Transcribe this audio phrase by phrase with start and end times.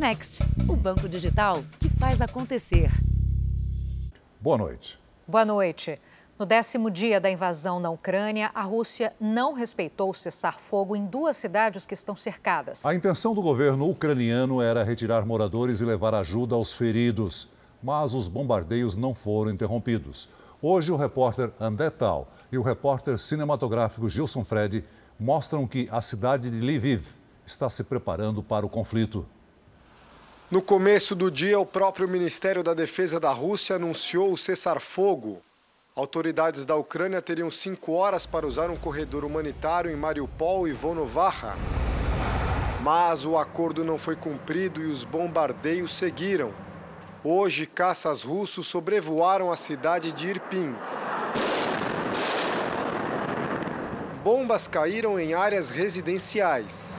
[0.00, 2.90] Next, o banco digital que faz acontecer.
[4.40, 4.98] Boa noite.
[5.28, 6.00] Boa noite.
[6.38, 11.36] No décimo dia da invasão na Ucrânia, a Rússia não respeitou o cessar-fogo em duas
[11.36, 12.86] cidades que estão cercadas.
[12.86, 17.50] A intenção do governo ucraniano era retirar moradores e levar ajuda aos feridos,
[17.82, 20.30] mas os bombardeios não foram interrompidos.
[20.62, 24.82] Hoje, o repórter André Tal e o repórter cinematográfico Gilson Fred
[25.18, 27.08] mostram que a cidade de Lviv
[27.44, 29.26] está se preparando para o conflito.
[30.50, 35.40] No começo do dia, o próprio Ministério da Defesa da Rússia anunciou o cessar-fogo.
[35.94, 41.56] Autoridades da Ucrânia teriam cinco horas para usar um corredor humanitário em Mariupol e Vonovaha.
[42.82, 46.52] Mas o acordo não foi cumprido e os bombardeios seguiram.
[47.22, 50.74] Hoje, caças russos sobrevoaram a cidade de Irpin.
[54.24, 56.98] Bombas caíram em áreas residenciais.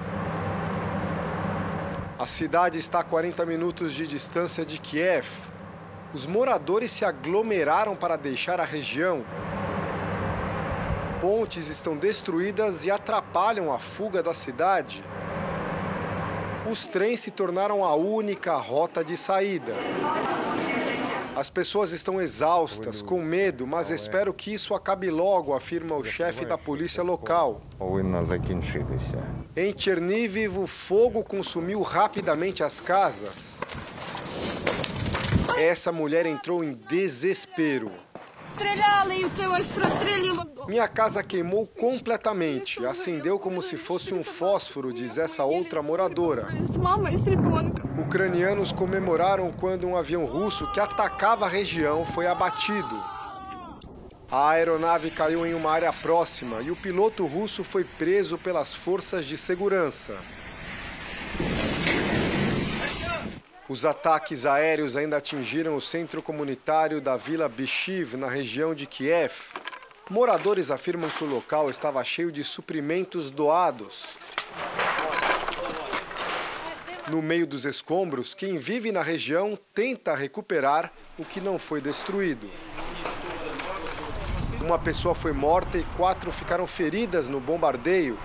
[2.21, 5.27] A cidade está a 40 minutos de distância de Kiev.
[6.13, 9.25] Os moradores se aglomeraram para deixar a região.
[11.19, 15.03] Pontes estão destruídas e atrapalham a fuga da cidade.
[16.69, 19.73] Os trens se tornaram a única rota de saída.
[21.35, 26.45] As pessoas estão exaustas, com medo, mas espero que isso acabe logo, afirma o chefe
[26.45, 27.61] da polícia local.
[29.55, 33.59] Em Chernihiv, o fogo consumiu rapidamente as casas.
[35.57, 37.91] Essa mulher entrou em desespero.
[40.67, 42.85] Minha casa queimou completamente.
[42.85, 46.47] Acendeu como se fosse um fósforo, diz essa outra moradora.
[47.97, 52.95] Ucranianos comemoraram quando um avião russo que atacava a região foi abatido.
[54.31, 59.25] A aeronave caiu em uma área próxima e o piloto russo foi preso pelas forças
[59.25, 60.15] de segurança.
[63.71, 69.31] Os ataques aéreos ainda atingiram o centro comunitário da Vila Bishiv, na região de Kiev.
[70.09, 74.17] Moradores afirmam que o local estava cheio de suprimentos doados.
[77.07, 82.51] No meio dos escombros, quem vive na região tenta recuperar o que não foi destruído.
[84.65, 88.19] Uma pessoa foi morta e quatro ficaram feridas no bombardeio.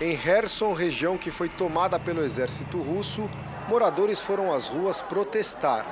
[0.00, 3.28] Em Kherson, região que foi tomada pelo exército russo,
[3.68, 5.86] moradores foram às ruas protestar.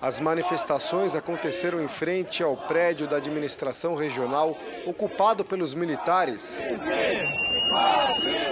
[0.00, 6.62] As manifestações aconteceram em frente ao prédio da administração regional ocupado pelos militares.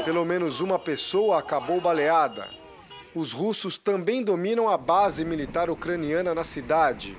[0.04, 2.48] Pelo menos uma pessoa acabou baleada.
[3.14, 7.16] Os russos também dominam a base militar ucraniana na cidade.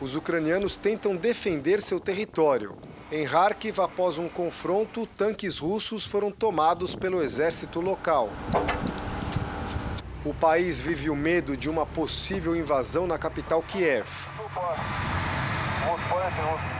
[0.00, 2.76] Os ucranianos tentam defender seu território.
[3.12, 8.30] Em Kharkiv, após um confronto, tanques russos foram tomados pelo exército local.
[10.24, 14.08] O país vive o medo de uma possível invasão na capital Kiev.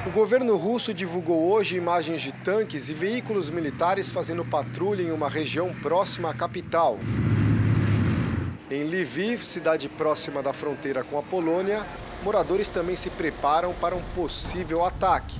[0.06, 5.28] O governo russo divulgou hoje imagens de tanques e veículos militares fazendo patrulha em uma
[5.28, 6.98] região próxima à capital.
[8.70, 11.86] Em Lviv, cidade próxima da fronteira com a Polônia,
[12.22, 15.38] moradores também se preparam para um possível ataque.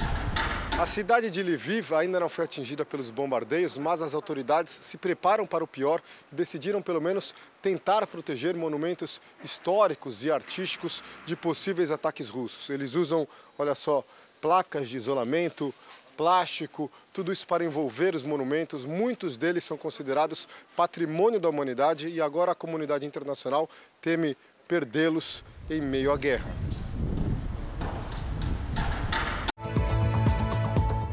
[0.76, 5.46] A cidade de Lviv ainda não foi atingida pelos bombardeios, mas as autoridades se preparam
[5.46, 6.02] para o pior
[6.32, 12.68] e decidiram, pelo menos, tentar proteger monumentos históricos e artísticos de possíveis ataques russos.
[12.70, 13.26] Eles usam,
[13.56, 14.04] olha só,
[14.40, 15.72] placas de isolamento,
[16.16, 18.84] plástico, tudo isso para envolver os monumentos.
[18.84, 23.70] Muitos deles são considerados patrimônio da humanidade e agora a comunidade internacional
[24.02, 24.36] teme
[24.66, 26.73] perdê-los em meio à guerra.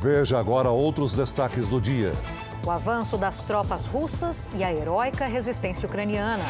[0.01, 2.11] Veja agora outros destaques do dia.
[2.65, 6.43] O avanço das tropas russas e a heróica resistência ucraniana.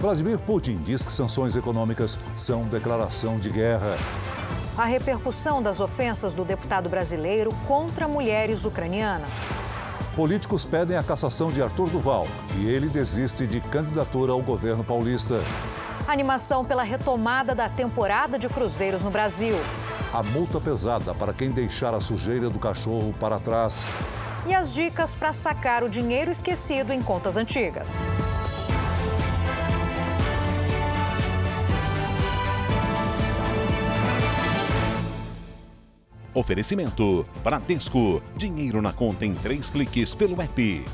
[0.00, 3.94] Vladimir Putin diz que sanções econômicas são declaração de guerra.
[4.74, 9.52] A repercussão das ofensas do deputado brasileiro contra mulheres ucranianas.
[10.16, 15.42] Políticos pedem a cassação de Arthur Duval e ele desiste de candidatura ao governo paulista.
[16.06, 19.56] Animação pela retomada da temporada de cruzeiros no Brasil
[20.12, 23.84] a multa pesada para quem deixar a sujeira do cachorro para trás.
[24.46, 28.04] E as dicas para sacar o dinheiro esquecido em contas antigas.
[36.32, 38.22] Oferecimento: Bradesco.
[38.36, 40.84] Dinheiro na conta em três cliques pelo app.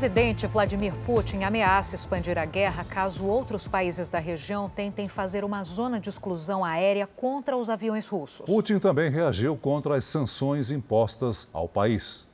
[0.00, 5.62] Presidente Vladimir Putin ameaça expandir a guerra caso outros países da região tentem fazer uma
[5.62, 8.46] zona de exclusão aérea contra os aviões russos.
[8.46, 12.26] Putin também reagiu contra as sanções impostas ao país.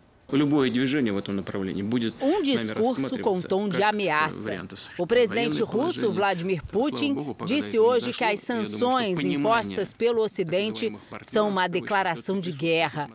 [2.20, 4.64] Um discurso com tom de ameaça.
[4.96, 11.66] O presidente russo Vladimir Putin disse hoje que as sanções impostas pelo Ocidente são uma
[11.66, 13.10] declaração de guerra.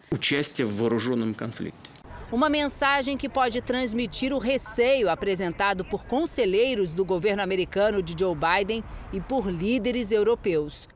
[2.31, 8.33] Uma mensagem que pode transmitir o receio apresentado por conselheiros do governo americano de Joe
[8.33, 8.81] Biden
[9.11, 10.87] e por líderes europeus.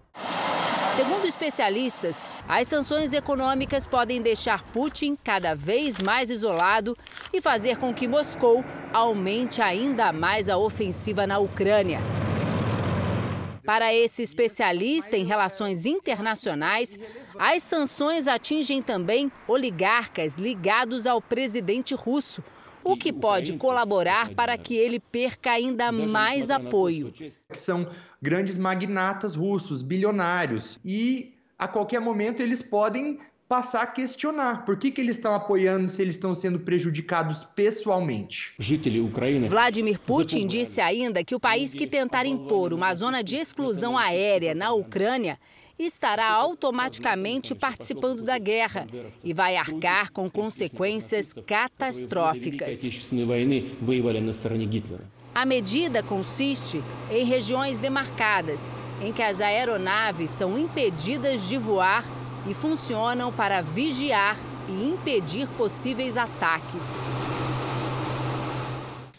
[0.96, 6.98] Segundo especialistas, as sanções econômicas podem deixar Putin cada vez mais isolado
[7.34, 12.00] e fazer com que Moscou aumente ainda mais a ofensiva na Ucrânia.
[13.66, 17.00] Para esse especialista em relações internacionais,
[17.38, 22.44] as sanções atingem também oligarcas ligados ao presidente russo,
[22.84, 27.12] o que pode colaborar para que ele perca ainda mais apoio.
[27.52, 27.90] São
[28.22, 34.90] grandes magnatas russos, bilionários, e a qualquer momento eles podem passar a questionar por que,
[34.90, 38.54] que eles estão apoiando se eles estão sendo prejudicados pessoalmente.
[39.48, 44.56] Vladimir Putin disse ainda que o país que tentar impor uma zona de exclusão aérea
[44.56, 45.40] na Ucrânia
[45.78, 48.88] estará automaticamente participando da guerra
[49.24, 52.82] e vai arcar com consequências catastróficas.
[55.36, 56.82] A medida consiste
[57.12, 58.72] em regiões demarcadas,
[59.04, 62.06] em que as aeronaves são impedidas de voar
[62.48, 64.38] e funcionam para vigiar
[64.68, 66.82] e impedir possíveis ataques.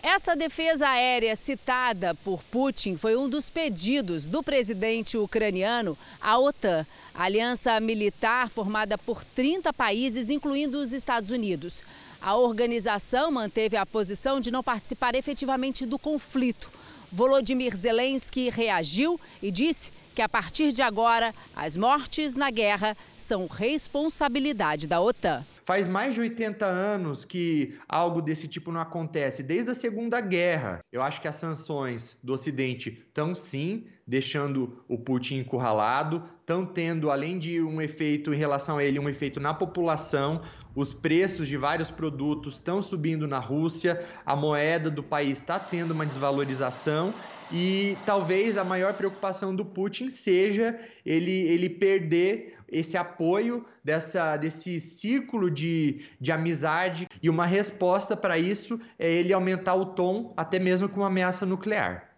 [0.03, 6.87] Essa defesa aérea citada por Putin foi um dos pedidos do presidente ucraniano à OTAN,
[7.13, 11.83] aliança militar formada por 30 países, incluindo os Estados Unidos.
[12.21, 16.71] A organização manteve a posição de não participar efetivamente do conflito.
[17.11, 23.47] Volodymyr Zelensky reagiu e disse que a partir de agora as mortes na guerra são
[23.47, 25.45] responsabilidade da OTAN.
[25.63, 30.81] Faz mais de 80 anos que algo desse tipo não acontece, desde a Segunda Guerra.
[30.91, 37.11] Eu acho que as sanções do Ocidente estão sim deixando o Putin encurralado, estão tendo,
[37.11, 40.41] além de um efeito em relação a ele, um efeito na população.
[40.77, 45.91] Os preços de vários produtos estão subindo na Rússia, a moeda do país está tendo
[45.91, 47.13] uma desvalorização
[47.53, 54.81] e talvez a maior preocupação do Putin seja ele, ele perder esse apoio dessa, desse
[54.81, 60.61] círculo de, de amizade e uma resposta para isso é ele aumentar o tom, até
[60.61, 62.16] mesmo com uma ameaça nuclear.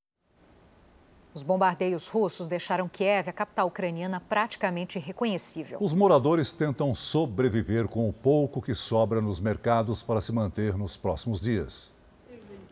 [1.34, 5.78] Os bombardeios russos deixaram Kiev, a capital ucraniana, praticamente irreconhecível.
[5.80, 10.96] Os moradores tentam sobreviver com o pouco que sobra nos mercados para se manter nos
[10.96, 11.92] próximos dias.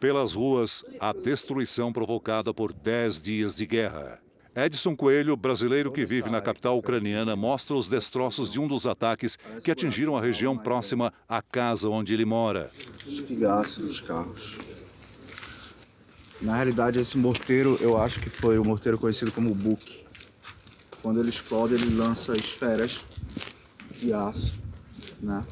[0.01, 4.21] Pelas ruas, a destruição provocada por 10 dias de guerra.
[4.55, 9.39] Edson Coelho, brasileiro que vive na capital ucraniana, mostra os destroços de um dos ataques
[9.63, 12.71] que atingiram a região próxima à casa onde ele mora.
[13.07, 14.76] Espigaço dos carros.
[16.41, 20.05] Na realidade, esse morteiro, eu acho que foi o morteiro conhecido como Buk.
[21.03, 23.01] Quando ele explode, ele lança esferas
[23.99, 24.55] de aço,
[25.21, 25.43] né?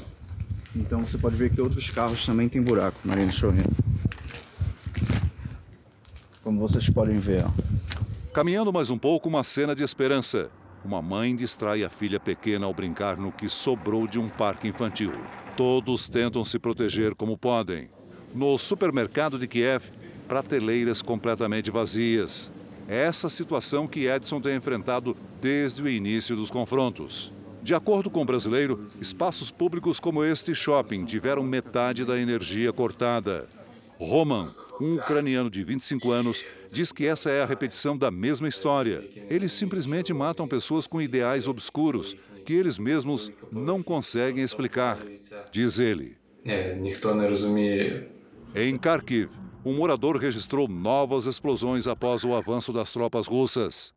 [0.76, 3.64] Então você pode ver que outros carros também têm buraco, Marina, deixa eu ver
[6.44, 7.42] como vocês podem ver.
[8.32, 10.50] Caminhando mais um pouco, uma cena de esperança.
[10.84, 15.12] Uma mãe distrai a filha pequena ao brincar no que sobrou de um parque infantil.
[15.56, 17.88] Todos tentam se proteger como podem.
[18.34, 19.90] No supermercado de Kiev,
[20.28, 22.52] prateleiras completamente vazias.
[22.88, 27.32] É essa situação que Edson tem enfrentado desde o início dos confrontos.
[27.62, 33.48] De acordo com o brasileiro, espaços públicos como este shopping tiveram metade da energia cortada.
[33.98, 39.08] Roman, um ucraniano de 25 anos diz que essa é a repetição da mesma história.
[39.30, 42.14] Eles simplesmente matam pessoas com ideais obscuros
[42.44, 44.98] que eles mesmos não conseguem explicar,
[45.50, 46.18] diz ele.
[48.54, 49.30] Em Kharkiv,
[49.64, 53.94] um morador registrou novas explosões após o avanço das tropas russas.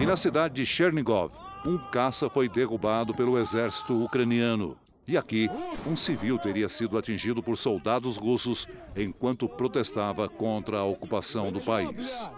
[0.00, 1.32] E na cidade de Chernigov,
[1.64, 4.76] um caça foi derrubado pelo exército ucraniano.
[5.06, 5.48] E aqui,
[5.86, 12.28] um civil teria sido atingido por soldados russos enquanto protestava contra a ocupação do país.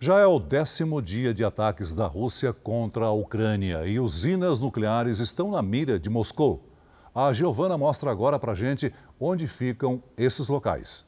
[0.00, 5.18] Já é o décimo dia de ataques da Rússia contra a Ucrânia e usinas nucleares
[5.18, 6.73] estão na mira de Moscou.
[7.16, 11.06] A Giovana mostra agora para gente onde ficam esses locais.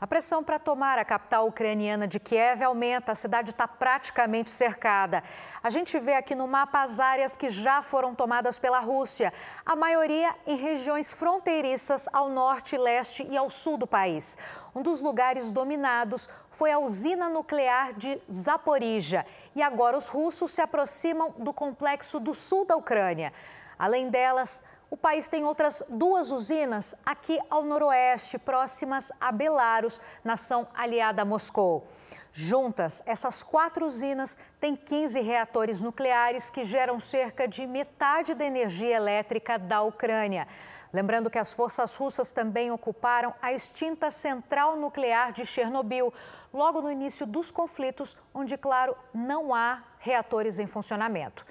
[0.00, 5.22] A pressão para tomar a capital ucraniana de Kiev aumenta, a cidade está praticamente cercada.
[5.62, 9.32] A gente vê aqui no mapa as áreas que já foram tomadas pela Rússia,
[9.64, 14.36] a maioria em regiões fronteiriças ao norte, leste e ao sul do país.
[14.74, 19.24] Um dos lugares dominados foi a usina nuclear de Zaporizhia.
[19.54, 23.32] E agora os russos se aproximam do complexo do sul da Ucrânia.
[23.78, 24.60] Além delas,
[24.90, 31.24] o país tem outras duas usinas aqui ao noroeste, próximas a Belarus, nação aliada a
[31.24, 31.86] Moscou.
[32.32, 38.96] Juntas, essas quatro usinas têm 15 reatores nucleares que geram cerca de metade da energia
[38.96, 40.48] elétrica da Ucrânia.
[40.92, 46.12] Lembrando que as forças russas também ocuparam a extinta central nuclear de Chernobyl,
[46.52, 51.46] logo no início dos conflitos, onde, claro, não há reatores em funcionamento.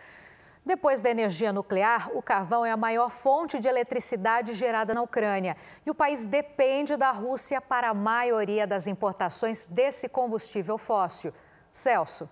[0.69, 5.57] Depois da energia nuclear, o carvão é a maior fonte de eletricidade gerada na Ucrânia.
[5.83, 11.33] E o país depende da Rússia para a maioria das importações desse combustível fóssil.
[11.71, 12.29] Celso.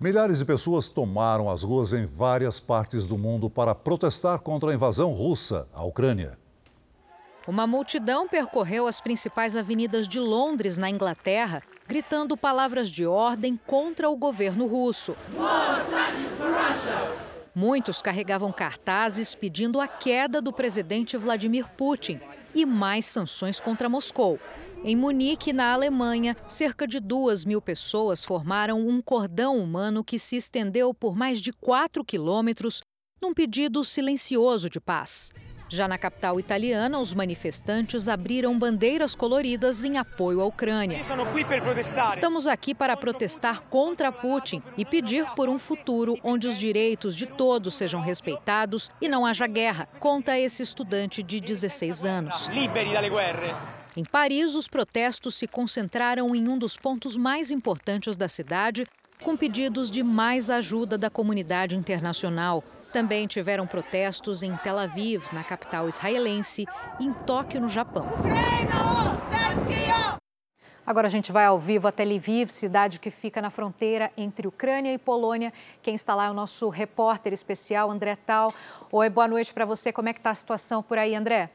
[0.00, 4.74] Milhares de pessoas tomaram as ruas em várias partes do mundo para protestar contra a
[4.74, 6.38] invasão russa à Ucrânia.
[7.46, 14.08] Uma multidão percorreu as principais avenidas de Londres, na Inglaterra, gritando palavras de ordem contra
[14.08, 15.14] o governo russo.
[17.58, 22.20] Muitos carregavam cartazes pedindo a queda do presidente Vladimir Putin
[22.54, 24.38] e mais sanções contra Moscou.
[24.84, 30.36] Em Munique, na Alemanha, cerca de duas mil pessoas formaram um cordão humano que se
[30.36, 32.82] estendeu por mais de quatro quilômetros
[33.22, 35.32] num pedido silencioso de paz.
[35.68, 41.00] Já na capital italiana, os manifestantes abriram bandeiras coloridas em apoio à Ucrânia.
[42.08, 47.26] Estamos aqui para protestar contra Putin e pedir por um futuro onde os direitos de
[47.26, 52.48] todos sejam respeitados e não haja guerra, conta esse estudante de 16 anos.
[53.96, 58.86] Em Paris, os protestos se concentraram em um dos pontos mais importantes da cidade,
[59.22, 62.62] com pedidos de mais ajuda da comunidade internacional.
[62.96, 66.64] Também tiveram protestos em Tel Aviv, na capital israelense,
[66.98, 68.08] e em Tóquio, no Japão.
[70.86, 74.94] Agora a gente vai ao vivo até Lviv, cidade que fica na fronteira entre Ucrânia
[74.94, 75.52] e Polônia.
[75.82, 78.54] Quem está lá é o nosso repórter especial, André Tal.
[78.90, 79.92] Oi, boa noite para você.
[79.92, 81.50] Como é que está a situação por aí, André?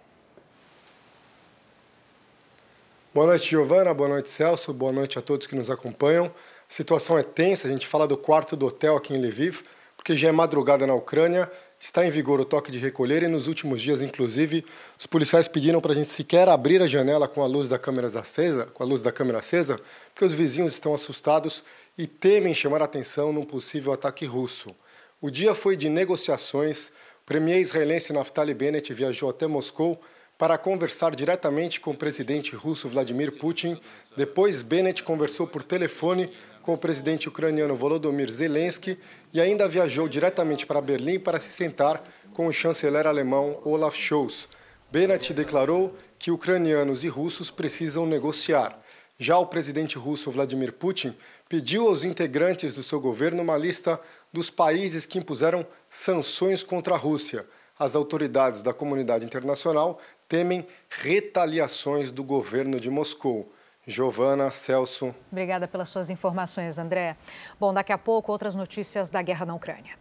[3.12, 3.92] Boa noite, Giovana.
[3.96, 4.72] Boa noite, Celso.
[4.72, 6.28] Boa noite a todos que nos acompanham.
[6.28, 6.30] A
[6.68, 7.68] situação é tensa.
[7.68, 9.64] A gente fala do quarto do hotel aqui em Lviv
[10.02, 11.48] porque já é madrugada na Ucrânia,
[11.80, 14.66] está em vigor o toque de recolher e nos últimos dias, inclusive,
[14.98, 18.08] os policiais pediram para a gente sequer abrir a janela com a luz da câmera
[18.08, 19.80] acesa, com a luz da câmera acesa,
[20.12, 21.64] porque os vizinhos estão assustados
[21.96, 24.76] e temem chamar atenção num possível ataque russo.
[25.22, 26.88] O dia foi de negociações.
[26.88, 30.02] O premier israelense Naftali Bennett viajou até Moscou
[30.36, 33.80] para conversar diretamente com o presidente russo Vladimir Putin.
[34.18, 36.32] Depois, Bennett conversou por telefone
[36.62, 38.98] com o presidente ucraniano Volodymyr Zelensky
[39.34, 42.04] e ainda viajou diretamente para Berlim para se sentar
[42.34, 44.48] com o chanceler alemão Olaf Scholz.
[44.92, 48.80] Bennett declarou que ucranianos e russos precisam negociar.
[49.18, 51.16] Já o presidente russo Vladimir Putin
[51.48, 54.00] pediu aos integrantes do seu governo uma lista
[54.34, 57.46] dos países que impuseram sanções contra a Rússia.
[57.78, 63.52] As autoridades da comunidade internacional temem retaliações do governo de Moscou.
[63.86, 65.14] Giovana, Celso.
[65.32, 67.18] Obrigada pelas suas informações, André.
[67.60, 70.00] Bom, daqui a pouco, outras notícias da guerra na Ucrânia.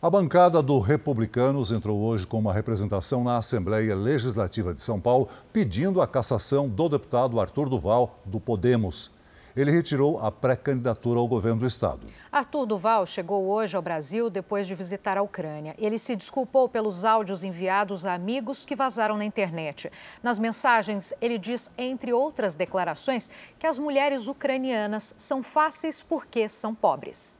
[0.00, 5.28] A bancada do Republicanos entrou hoje com uma representação na Assembleia Legislativa de São Paulo
[5.52, 9.10] pedindo a cassação do deputado Arthur Duval, do Podemos
[9.56, 12.06] ele retirou a pré-candidatura ao governo do estado.
[12.30, 15.74] Arthur Duval chegou hoje ao Brasil depois de visitar a Ucrânia.
[15.78, 19.90] Ele se desculpou pelos áudios enviados a amigos que vazaram na internet.
[20.22, 26.74] Nas mensagens, ele diz, entre outras declarações, que as mulheres ucranianas são fáceis porque são
[26.74, 27.38] pobres.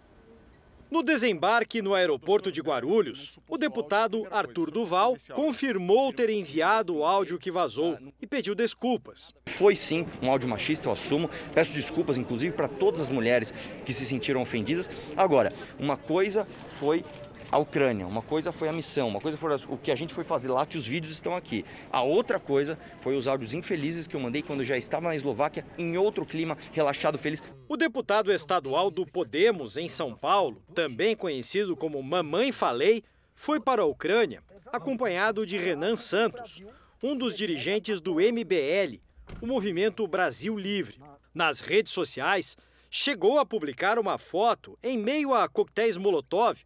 [0.90, 7.38] No desembarque no aeroporto de Guarulhos, o deputado Arthur Duval confirmou ter enviado o áudio
[7.38, 9.34] que vazou e pediu desculpas.
[9.46, 11.28] Foi sim um áudio machista, eu assumo.
[11.52, 13.52] Peço desculpas, inclusive, para todas as mulheres
[13.84, 14.88] que se sentiram ofendidas.
[15.14, 17.04] Agora, uma coisa foi
[17.50, 20.22] a Ucrânia, uma coisa foi a missão, uma coisa foi o que a gente foi
[20.22, 21.64] fazer lá, que os vídeos estão aqui.
[21.90, 25.64] A outra coisa foi os áudios infelizes que eu mandei quando já estava na Eslováquia,
[25.78, 27.42] em outro clima, relaxado, feliz.
[27.66, 33.02] O deputado estadual do Podemos, em São Paulo, também conhecido como Mamãe Falei,
[33.34, 36.62] foi para a Ucrânia, acompanhado de Renan Santos,
[37.02, 39.00] um dos dirigentes do MBL,
[39.40, 41.00] o Movimento Brasil Livre.
[41.32, 42.58] Nas redes sociais,
[42.90, 46.58] chegou a publicar uma foto em meio a coquetéis Molotov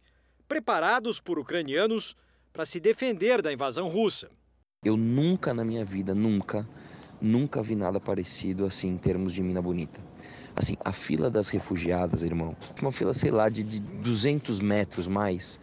[0.47, 2.15] preparados por ucranianos
[2.51, 4.29] para se defender da invasão russa.
[4.83, 6.67] Eu nunca na minha vida, nunca,
[7.21, 9.99] nunca vi nada parecido assim em termos de mina bonita.
[10.55, 15.59] Assim, a fila das refugiadas, irmão, uma fila, sei lá, de, de 200 metros mais,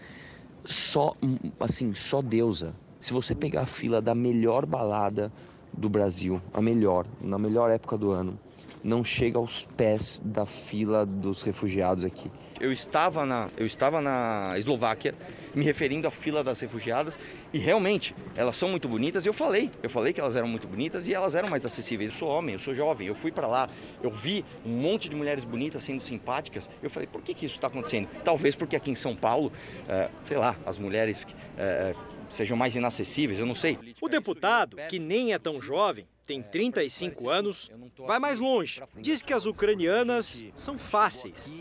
[0.65, 1.15] só,
[1.61, 2.75] assim, só deusa.
[3.01, 5.33] Se você pegar a fila da melhor balada
[5.73, 8.39] do Brasil, a melhor, na melhor época do ano,
[8.83, 12.31] não chega aos pés da fila dos refugiados aqui.
[12.61, 15.15] Eu estava na, eu estava na Eslováquia,
[15.55, 17.19] me referindo à fila das refugiadas,
[17.53, 19.25] e realmente elas são muito bonitas.
[19.25, 22.11] Eu falei, eu falei que elas eram muito bonitas e elas eram mais acessíveis.
[22.11, 23.69] Eu sou homem, eu sou jovem, eu fui para lá,
[24.03, 26.69] eu vi um monte de mulheres bonitas sendo simpáticas.
[26.83, 28.09] Eu falei, por que, que isso está acontecendo?
[28.23, 29.51] Talvez porque aqui em São Paulo,
[29.89, 31.27] é, sei lá, as mulheres
[31.57, 31.95] é,
[32.29, 33.79] sejam mais inacessíveis, eu não sei.
[34.01, 37.71] O deputado, que nem é tão jovem, tem 35 anos,
[38.07, 38.81] vai mais longe.
[38.97, 41.59] Diz que as ucranianas são fáceis.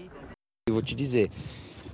[0.69, 1.31] Eu vou te dizer,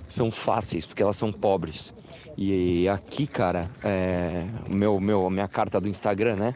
[0.08, 1.94] são fáceis porque elas são pobres.
[2.36, 6.54] E aqui, cara, é, meu, meu, minha carta do Instagram, né?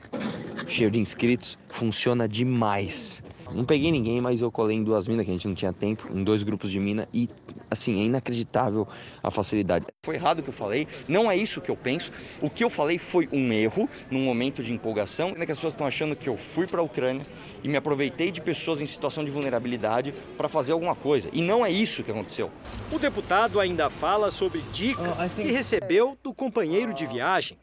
[0.67, 3.23] Cheio de inscritos, funciona demais.
[3.52, 6.09] Não peguei ninguém, mas eu colei em duas minas que a gente não tinha tempo,
[6.12, 7.28] em dois grupos de mina e
[7.71, 8.87] assim, é inacreditável
[9.23, 9.87] a facilidade.
[10.04, 12.11] Foi errado o que eu falei, não é isso que eu penso.
[12.40, 15.75] O que eu falei foi um erro num momento de empolgação, ainda que as pessoas
[15.75, 17.25] estão achando que eu fui para a Ucrânia
[17.62, 21.28] e me aproveitei de pessoas em situação de vulnerabilidade para fazer alguma coisa.
[21.33, 22.50] E não é isso que aconteceu.
[22.92, 27.57] O deputado ainda fala sobre dicas que recebeu do companheiro de viagem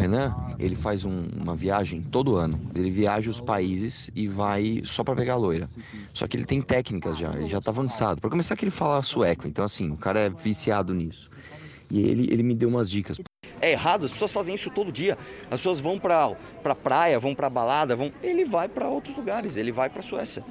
[0.00, 2.60] Renan, ele faz um, uma viagem todo ano.
[2.74, 5.68] Ele viaja os países e vai só para pegar a loira.
[6.14, 8.20] Só que ele tem técnicas já, ele já tá avançado.
[8.20, 11.28] Para começar que ele fala sueco, então assim, o cara é viciado nisso.
[11.90, 13.18] E ele, ele me deu umas dicas.
[13.60, 15.18] É errado, as pessoas fazem isso todo dia.
[15.44, 18.10] As pessoas vão para pra praia, vão pra balada, vão.
[18.22, 20.42] Ele vai para outros lugares, ele vai para Suécia.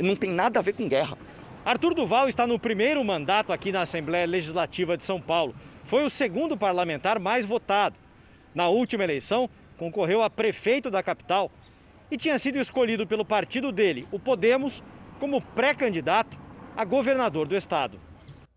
[0.00, 1.18] Não tem nada a ver com guerra.
[1.64, 5.54] Arthur Duval está no primeiro mandato aqui na Assembleia Legislativa de São Paulo
[5.86, 7.96] foi o segundo parlamentar mais votado.
[8.56, 11.52] Na última eleição, concorreu a prefeito da capital
[12.10, 14.82] e tinha sido escolhido pelo partido dele, o Podemos,
[15.20, 16.38] como pré-candidato
[16.74, 18.00] a governador do estado.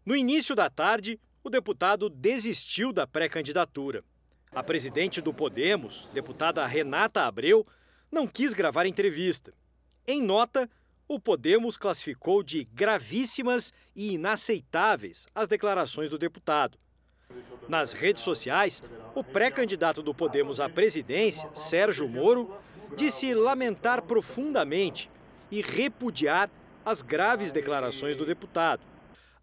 [0.05, 4.01] No início da tarde, o deputado desistiu da pré-candidatura.
[4.55, 7.67] A presidente do Podemos, deputada Renata Abreu,
[8.09, 9.53] não quis gravar entrevista.
[10.07, 10.69] Em nota,
[11.09, 16.77] o Podemos classificou de gravíssimas e inaceitáveis as declarações do deputado.
[17.67, 18.81] Nas redes sociais,
[19.19, 22.49] o pré-candidato do Podemos à presidência, Sérgio Moro,
[22.95, 25.11] disse lamentar profundamente
[25.51, 26.49] e repudiar
[26.85, 28.81] as graves declarações do deputado.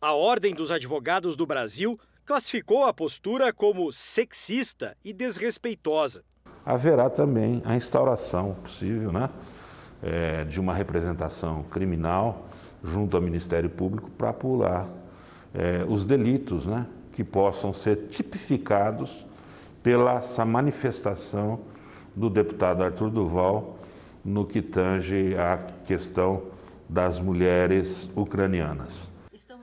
[0.01, 6.25] A Ordem dos Advogados do Brasil classificou a postura como sexista e desrespeitosa.
[6.65, 9.29] Haverá também a instauração possível né,
[10.03, 12.49] é, de uma representação criminal
[12.83, 14.89] junto ao Ministério Público para apurar
[15.55, 19.27] é, os delitos né, que possam ser tipificados
[19.87, 21.61] pela essa manifestação
[22.13, 23.79] do deputado Arthur Duval
[24.25, 26.43] no que tange à questão
[26.89, 29.09] das mulheres ucranianas.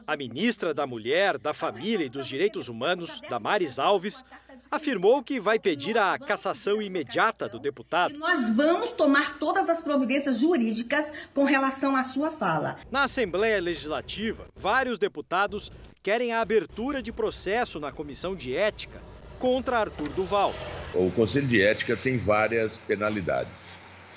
[0.08, 4.24] A ministra da Mulher, da Família e dos Direitos Humanos, Damares Alves,
[4.72, 8.18] afirmou que vai pedir a cassação imediata do deputado.
[8.18, 12.78] Nós vamos tomar todas as providências jurídicas com relação à sua fala.
[12.90, 15.70] Na Assembleia Legislativa, vários deputados
[16.02, 19.12] querem a abertura de processo na Comissão de Ética
[19.44, 20.54] contra Arthur Duval.
[20.94, 23.66] O Conselho de Ética tem várias penalidades,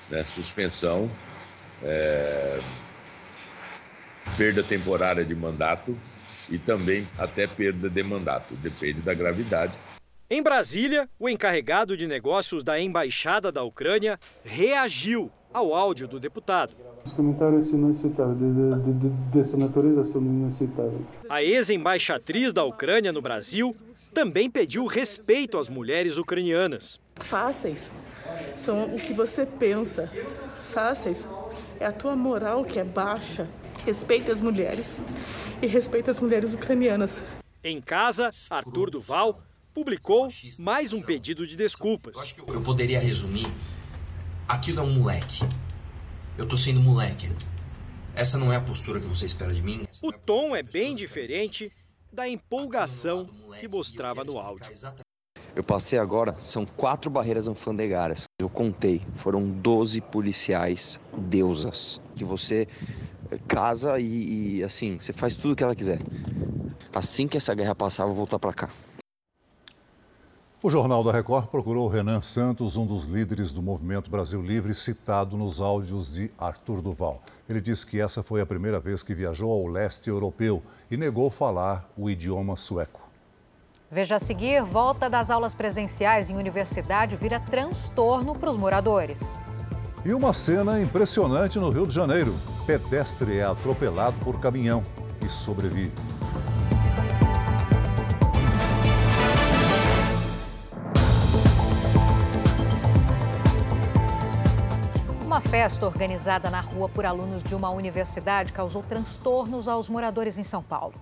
[0.09, 0.23] né?
[0.23, 1.11] suspensão,
[1.83, 2.61] é...
[4.39, 5.99] perda temporária de mandato
[6.49, 9.77] e também até perda de mandato, depende da gravidade.
[10.31, 16.77] Em Brasília, o encarregado de negócios da Embaixada da Ucrânia reagiu ao áudio do deputado.
[17.05, 21.21] Os comentários inaceitáveis, de, de, dessa natureza são inaceitáveis.
[21.29, 23.75] A ex-embaixatriz da Ucrânia no Brasil
[24.16, 26.98] também pediu respeito às mulheres ucranianas.
[27.16, 27.92] Fáceis
[28.57, 30.11] são o que você pensa.
[30.62, 31.29] Fáceis
[31.79, 33.46] é a tua moral que é baixa.
[33.85, 35.02] Respeita as mulheres
[35.61, 37.22] e respeita as mulheres ucranianas.
[37.62, 39.42] Em casa, Arthur Duval
[39.74, 42.35] publicou mais um pedido de desculpas.
[42.38, 43.52] Eu, eu poderia resumir:
[44.48, 45.46] aquilo é um moleque.
[46.38, 47.31] Eu tô sendo moleque.
[48.14, 49.87] Essa não é a postura que você espera de mim.
[50.00, 51.70] O tom é bem diferente
[52.12, 53.27] da empolgação
[53.59, 54.73] que mostrava no áudio.
[55.55, 58.25] Eu passei agora, são quatro barreiras alfandegárias.
[58.38, 62.01] Eu contei, foram 12 policiais deusas.
[62.14, 62.69] Que você
[63.49, 65.99] casa e, e, assim, você faz tudo o que ela quiser.
[66.95, 68.71] Assim que essa guerra passar, eu vou voltar para cá.
[70.62, 75.37] O Jornal da Record procurou Renan Santos, um dos líderes do Movimento Brasil Livre, citado
[75.37, 77.21] nos áudios de Arthur Duval.
[77.47, 81.29] Ele disse que essa foi a primeira vez que viajou ao leste europeu e negou
[81.29, 83.03] falar o idioma sueco.
[83.90, 89.37] Veja a seguir: volta das aulas presenciais em universidade vira transtorno para os moradores.
[90.07, 92.35] E uma cena impressionante no Rio de Janeiro:
[92.66, 94.83] pedestre é atropelado por caminhão
[95.23, 96.15] e sobrevive.
[105.59, 110.62] Festa organizada na rua por alunos de uma universidade causou transtornos aos moradores em São
[110.62, 110.92] Paulo.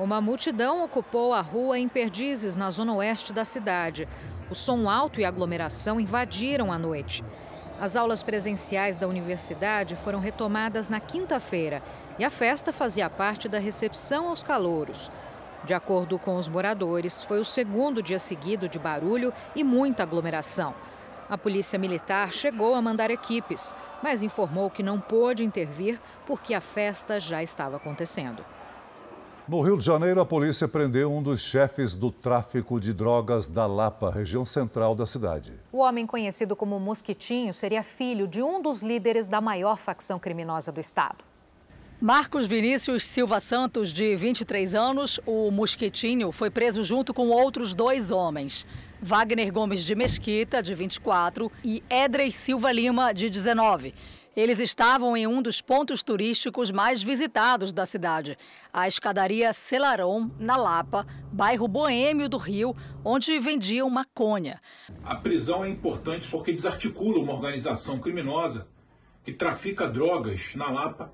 [0.00, 4.08] Uma multidão ocupou a rua em Perdizes, na zona oeste da cidade.
[4.50, 7.22] O som alto e aglomeração invadiram a noite.
[7.80, 11.84] As aulas presenciais da universidade foram retomadas na quinta-feira
[12.18, 15.08] e a festa fazia parte da recepção aos calouros.
[15.64, 20.74] De acordo com os moradores, foi o segundo dia seguido de barulho e muita aglomeração.
[21.30, 26.60] A Polícia Militar chegou a mandar equipes, mas informou que não pôde intervir porque a
[26.60, 28.44] festa já estava acontecendo.
[29.46, 33.64] No Rio de Janeiro, a polícia prendeu um dos chefes do tráfico de drogas da
[33.64, 35.52] Lapa, região central da cidade.
[35.72, 40.72] O homem conhecido como Mosquitinho seria filho de um dos líderes da maior facção criminosa
[40.72, 41.24] do estado.
[42.00, 48.10] Marcos Vinícius Silva Santos, de 23 anos, o Mosquitinho, foi preso junto com outros dois
[48.10, 48.66] homens.
[49.02, 53.94] Wagner Gomes de Mesquita, de 24, e Edres Silva Lima, de 19.
[54.36, 58.36] Eles estavam em um dos pontos turísticos mais visitados da cidade,
[58.70, 64.60] a escadaria Celaron, na Lapa, bairro boêmio do Rio, onde vendiam maconha.
[65.02, 68.68] A prisão é importante porque desarticula uma organização criminosa
[69.24, 71.12] que trafica drogas na Lapa,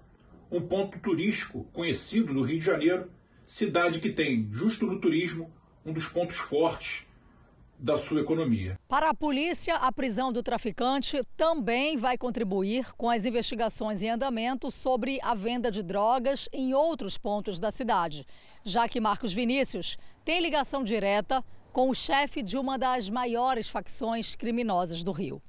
[0.51, 3.11] um ponto turístico conhecido do Rio de Janeiro,
[3.47, 5.53] cidade que tem, justo no turismo,
[5.85, 7.06] um dos pontos fortes
[7.79, 8.79] da sua economia.
[8.89, 14.71] Para a polícia, a prisão do traficante também vai contribuir com as investigações em andamento
[14.71, 18.27] sobre a venda de drogas em outros pontos da cidade,
[18.65, 24.35] já que Marcos Vinícius tem ligação direta com o chefe de uma das maiores facções
[24.35, 25.43] criminosas do Rio.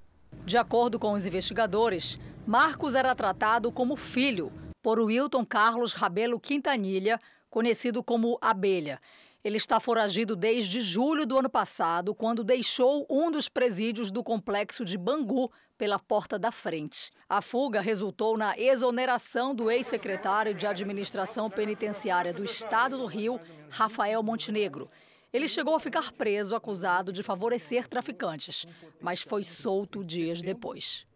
[0.46, 7.20] De acordo com os investigadores, Marcos era tratado como filho por Wilton Carlos Rabelo Quintanilha,
[7.50, 9.00] conhecido como Abelha.
[9.48, 14.84] Ele está foragido desde julho do ano passado, quando deixou um dos presídios do complexo
[14.84, 17.12] de Bangu pela porta da frente.
[17.30, 24.22] A fuga resultou na exoneração do ex-secretário de Administração Penitenciária do Estado do Rio, Rafael
[24.22, 24.90] Montenegro.
[25.32, 28.66] Ele chegou a ficar preso acusado de favorecer traficantes,
[29.00, 31.08] mas foi solto dias depois.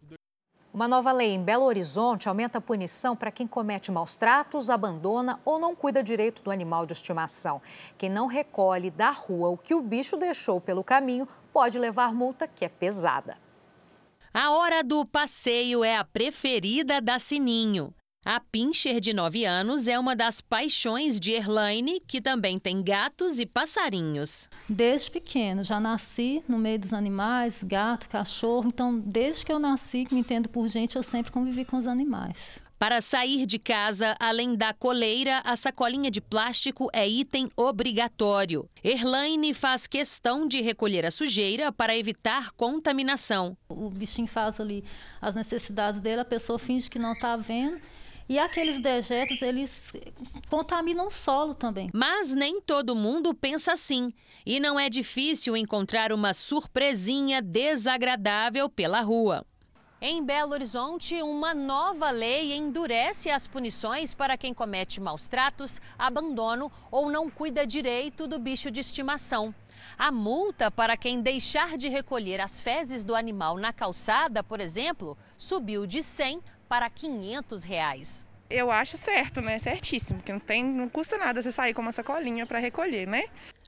[0.74, 5.38] Uma nova lei em Belo Horizonte aumenta a punição para quem comete maus tratos, abandona
[5.44, 7.62] ou não cuida direito do animal de estimação.
[7.98, 12.48] Quem não recolhe da rua o que o bicho deixou pelo caminho pode levar multa
[12.48, 13.38] que é pesada.
[14.34, 17.94] A hora do passeio é a preferida da Sininho.
[18.24, 23.40] A Pincher, de 9 anos, é uma das paixões de Erlaine, que também tem gatos
[23.40, 24.48] e passarinhos.
[24.70, 28.68] Desde pequeno, já nasci no meio dos animais, gato, cachorro.
[28.68, 31.88] Então, desde que eu nasci, que me entendo por gente, eu sempre convivi com os
[31.88, 32.62] animais.
[32.78, 38.70] Para sair de casa, além da coleira, a sacolinha de plástico é item obrigatório.
[38.84, 43.58] Erlaine faz questão de recolher a sujeira para evitar contaminação.
[43.68, 44.84] O bichinho faz ali
[45.20, 47.82] as necessidades dele, a pessoa finge que não está vendo
[48.32, 49.92] e aqueles dejetos, eles
[50.50, 51.90] contaminam o solo também.
[51.94, 54.10] Mas nem todo mundo pensa assim.
[54.46, 59.46] E não é difícil encontrar uma surpresinha desagradável pela rua.
[60.00, 66.72] Em Belo Horizonte, uma nova lei endurece as punições para quem comete maus tratos, abandono
[66.90, 69.54] ou não cuida direito do bicho de estimação.
[69.98, 75.18] A multa para quem deixar de recolher as fezes do animal na calçada, por exemplo,
[75.38, 76.42] subiu de 100
[76.72, 78.26] para 500 reais.
[78.50, 79.60] Eu acho certo, né?
[79.60, 83.26] Certíssimo, que não tem, não custa nada você sair com uma sacolinha para recolher, né?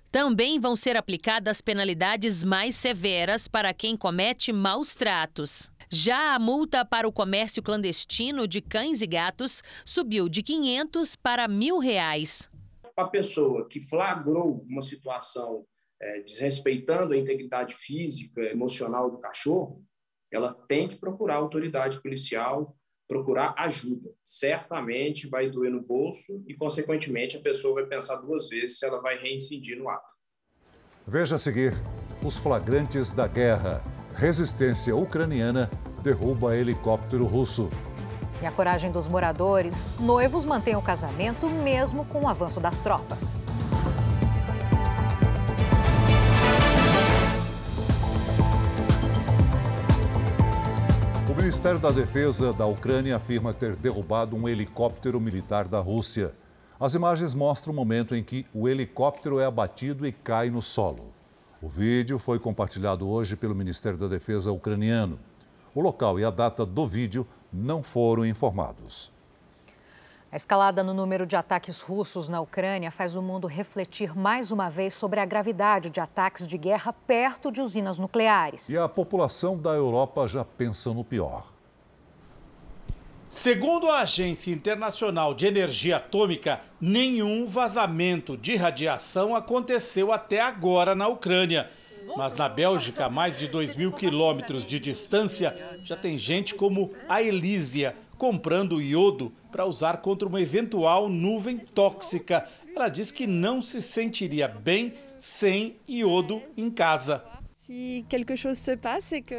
[0.10, 5.70] Também vão ser aplicadas penalidades mais severas para quem comete maus tratos.
[5.90, 11.46] Já a multa para o comércio clandestino de cães e gatos subiu de 500 para
[11.46, 12.50] mil reais.
[12.96, 15.66] A pessoa que flagrou uma situação
[16.02, 19.84] é, desrespeitando a integridade física, emocional do cachorro,
[20.32, 22.74] ela tem que procurar a autoridade policial
[23.08, 24.10] procurar ajuda.
[24.24, 29.02] Certamente vai doer no bolso e, consequentemente, a pessoa vai pensar duas vezes se ela
[29.02, 30.14] vai reincidir no ato.
[31.08, 31.74] Veja a seguir
[32.24, 33.84] os flagrantes da guerra.
[34.16, 35.70] Resistência ucraniana
[36.02, 37.70] derruba helicóptero russo.
[38.42, 43.42] E a coragem dos moradores, noivos mantêm o casamento mesmo com o avanço das tropas.
[51.44, 56.34] Ministério da Defesa da Ucrânia afirma ter derrubado um helicóptero militar da Rússia.
[56.80, 61.14] As imagens mostram o momento em que o helicóptero é abatido e cai no solo.
[61.62, 65.20] O vídeo foi compartilhado hoje pelo Ministério da Defesa ucraniano.
[65.76, 69.12] O local e a data do vídeo não foram informados.
[70.34, 74.68] A escalada no número de ataques russos na Ucrânia faz o mundo refletir mais uma
[74.68, 78.68] vez sobre a gravidade de ataques de guerra perto de usinas nucleares.
[78.70, 81.46] E a população da Europa já pensa no pior.
[83.30, 91.08] Segundo a Agência Internacional de Energia Atômica, nenhum vazamento de radiação aconteceu até agora na
[91.08, 91.70] Ucrânia.
[92.18, 96.92] Mas na Bélgica, a mais de 2 mil quilômetros de distância, já tem gente como
[97.08, 102.50] a Elísia comprando iodo para usar contra uma eventual nuvem tóxica.
[102.76, 107.24] Ela diz que não se sentiria bem sem iodo em casa.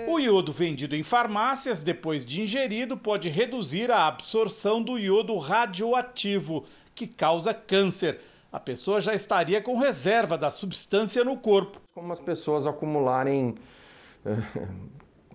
[0.09, 6.65] O iodo vendido em farmácias, depois de ingerido, pode reduzir a absorção do iodo radioativo,
[6.95, 8.21] que causa câncer.
[8.53, 11.81] A pessoa já estaria com reserva da substância no corpo.
[11.93, 13.57] Como as pessoas acumularem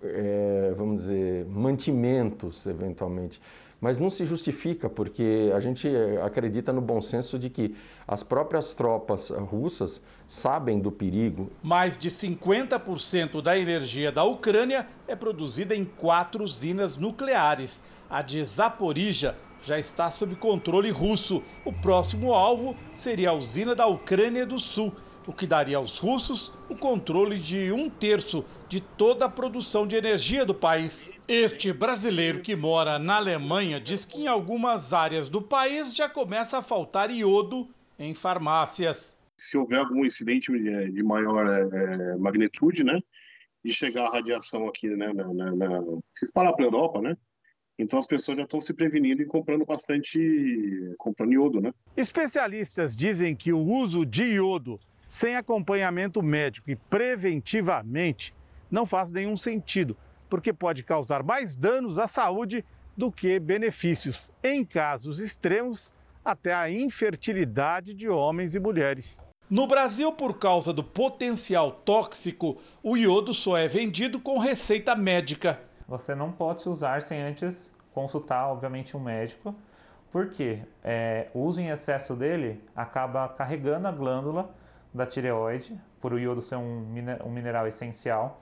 [0.02, 3.42] é, vamos dizer, mantimentos, eventualmente.
[3.82, 5.88] Mas não se justifica, porque a gente
[6.24, 7.76] acredita no bom senso de que
[8.08, 11.50] as próprias tropas russas sabem do perigo.
[11.64, 17.82] Mais de 50% da energia da Ucrânia é produzida em quatro usinas nucleares.
[18.10, 21.42] A de Zaporizhia já está sob controle russo.
[21.64, 24.94] O próximo alvo seria a usina da Ucrânia do Sul
[25.30, 29.96] o que daria aos russos o controle de um terço de toda a produção de
[29.96, 31.12] energia do país.
[31.28, 36.60] Este brasileiro que mora na Alemanha diz que em algumas áreas do país já começa
[36.60, 39.18] a faltar iodo em farmácias.
[39.38, 43.02] Se houver algum incidente de maior é, magnitude, né,
[43.66, 45.82] de chegar a radiação aqui, né, na, na, na,
[46.18, 47.18] se espalhar para a Europa, né,
[47.80, 50.20] então as pessoas já estão se prevenindo e comprando bastante,
[51.00, 51.74] comprando iodo, né?
[51.96, 54.78] Especialistas dizem que o uso de iodo
[55.08, 58.34] sem acompanhamento médico e preventivamente
[58.70, 59.98] não faz nenhum sentido,
[60.30, 62.64] porque pode causar mais danos à saúde
[62.96, 65.92] do que benefícios, em casos extremos,
[66.24, 69.20] até a infertilidade de homens e mulheres.
[69.50, 75.60] No Brasil, por causa do potencial tóxico, o iodo só é vendido com receita médica.
[75.88, 79.56] Você não pode se usar sem antes consultar, obviamente, um médico,
[80.12, 84.54] porque é, o uso em excesso dele acaba carregando a glândula
[84.94, 86.86] da tireoide, por o iodo ser um,
[87.32, 88.42] mineral essencial,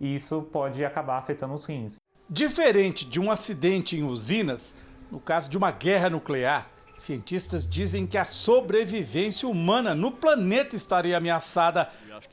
[0.00, 1.96] e isso pode acabar afetando os rins.
[2.28, 4.76] Diferente de um acidente em usinas,
[5.10, 11.16] no caso de uma guerra nuclear, cientistas dizem que a sobrevivência humana no planeta estaria
[11.16, 11.88] ameaçada.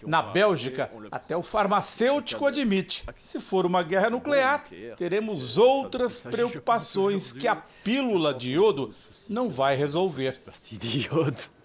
[0.05, 4.63] Na Bélgica, até o farmacêutico admite: se for uma guerra nuclear,
[4.95, 8.93] teremos outras preocupações que a pílula de iodo
[9.29, 10.39] não vai resolver.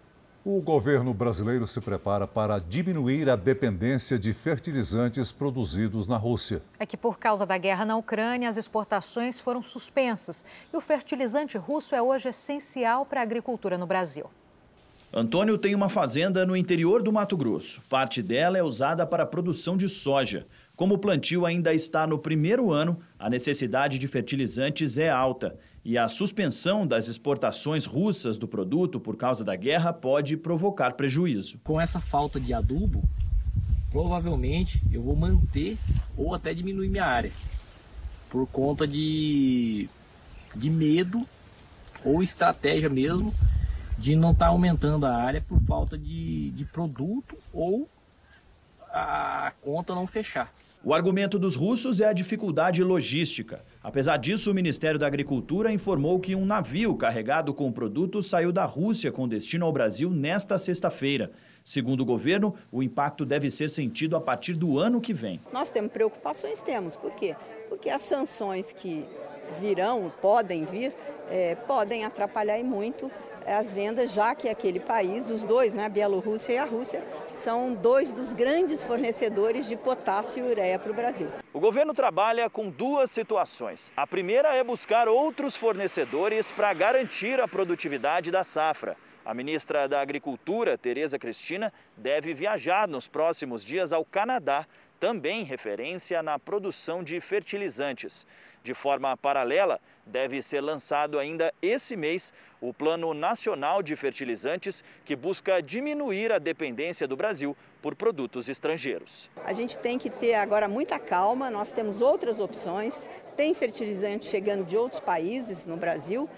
[0.44, 6.60] O governo brasileiro se prepara para diminuir a dependência de fertilizantes produzidos na Rússia.
[6.80, 11.56] É que por causa da guerra na Ucrânia, as exportações foram suspensas e o fertilizante
[11.56, 14.28] russo é hoje essencial para a agricultura no Brasil.
[15.14, 17.80] Antônio tem uma fazenda no interior do Mato Grosso.
[17.88, 20.44] Parte dela é usada para a produção de soja.
[20.74, 25.98] Como o plantio ainda está no primeiro ano, a necessidade de fertilizantes é alta e
[25.98, 31.58] a suspensão das exportações russas do produto por causa da guerra pode provocar prejuízo.
[31.64, 33.02] Com essa falta de adubo,
[33.90, 35.76] provavelmente eu vou manter
[36.16, 37.32] ou até diminuir minha área
[38.30, 39.88] por conta de,
[40.54, 41.26] de medo
[42.04, 43.34] ou estratégia mesmo
[43.98, 47.88] de não estar tá aumentando a área por falta de, de produto ou
[48.90, 50.52] a conta não fechar.
[50.82, 53.64] O argumento dos russos é a dificuldade logística.
[53.82, 58.64] Apesar disso, o Ministério da Agricultura informou que um navio carregado com produtos saiu da
[58.64, 61.32] Rússia com destino ao Brasil nesta sexta-feira.
[61.64, 65.40] Segundo o governo, o impacto deve ser sentido a partir do ano que vem.
[65.52, 66.96] Nós temos preocupações, temos.
[66.96, 67.34] Por quê?
[67.68, 69.04] Porque as sanções que
[69.60, 70.94] virão, podem vir,
[71.28, 73.10] é, podem atrapalhar e muito
[73.46, 77.02] as vendas, já que aquele país, os dois, né, a Bielorrússia e a Rússia,
[77.32, 81.28] são dois dos grandes fornecedores de potássio e ureia para o Brasil.
[81.52, 83.92] O governo trabalha com duas situações.
[83.96, 88.96] A primeira é buscar outros fornecedores para garantir a produtividade da safra.
[89.24, 94.66] A ministra da Agricultura, Tereza Cristina, deve viajar nos próximos dias ao Canadá,
[94.98, 98.26] também referência na produção de fertilizantes.
[98.62, 105.16] De forma paralela, deve ser lançado ainda esse mês o Plano Nacional de Fertilizantes, que
[105.16, 109.28] busca diminuir a dependência do Brasil por produtos estrangeiros.
[109.44, 114.64] A gente tem que ter agora muita calma, nós temos outras opções, tem fertilizante chegando
[114.64, 116.28] de outros países no Brasil,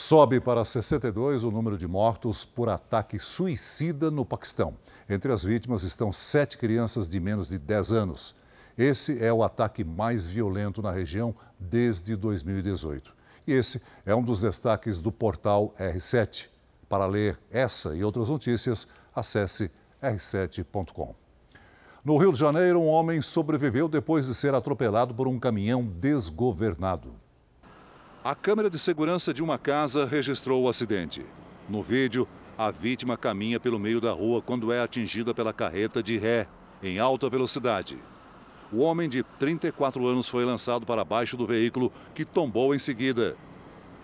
[0.00, 4.76] Sobe para 62 o número de mortos por ataque suicida no Paquistão.
[5.10, 8.32] Entre as vítimas estão sete crianças de menos de 10 anos.
[8.78, 13.12] Esse é o ataque mais violento na região desde 2018.
[13.44, 16.46] E esse é um dos destaques do portal R7.
[16.88, 21.12] Para ler essa e outras notícias, acesse r7.com.
[22.04, 27.16] No Rio de Janeiro, um homem sobreviveu depois de ser atropelado por um caminhão desgovernado.
[28.22, 31.26] A câmera de segurança de uma casa registrou o acidente.
[31.68, 36.16] No vídeo, a vítima caminha pelo meio da rua quando é atingida pela carreta de
[36.16, 36.46] ré,
[36.80, 37.98] em alta velocidade.
[38.70, 43.34] O homem de 34 anos foi lançado para baixo do veículo, que tombou em seguida.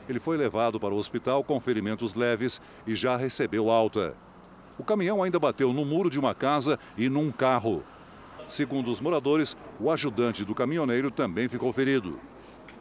[0.08, 4.16] Ele foi levado para o hospital com ferimentos leves e já recebeu alta.
[4.78, 7.82] O caminhão ainda bateu no muro de uma casa e num carro.
[8.48, 12.18] Segundo os moradores, o ajudante do caminhoneiro também ficou ferido.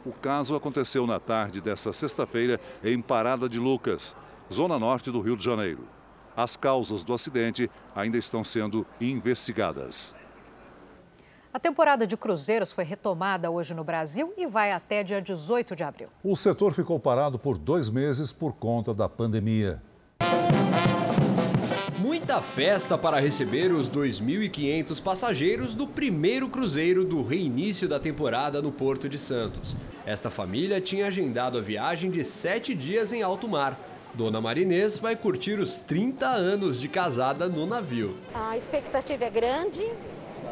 [0.06, 4.16] O caso aconteceu na tarde desta sexta-feira em Parada de Lucas,
[4.52, 5.86] zona norte do Rio de Janeiro.
[6.36, 10.14] As causas do acidente ainda estão sendo investigadas.
[11.54, 15.84] A temporada de cruzeiros foi retomada hoje no Brasil e vai até dia 18 de
[15.84, 16.08] abril.
[16.24, 19.80] O setor ficou parado por dois meses por conta da pandemia.
[21.96, 28.72] Muita festa para receber os 2.500 passageiros do primeiro cruzeiro do reinício da temporada no
[28.72, 29.76] Porto de Santos.
[30.04, 33.78] Esta família tinha agendado a viagem de sete dias em alto mar.
[34.12, 38.16] Dona Marinês vai curtir os 30 anos de casada no navio.
[38.34, 39.88] A expectativa é grande,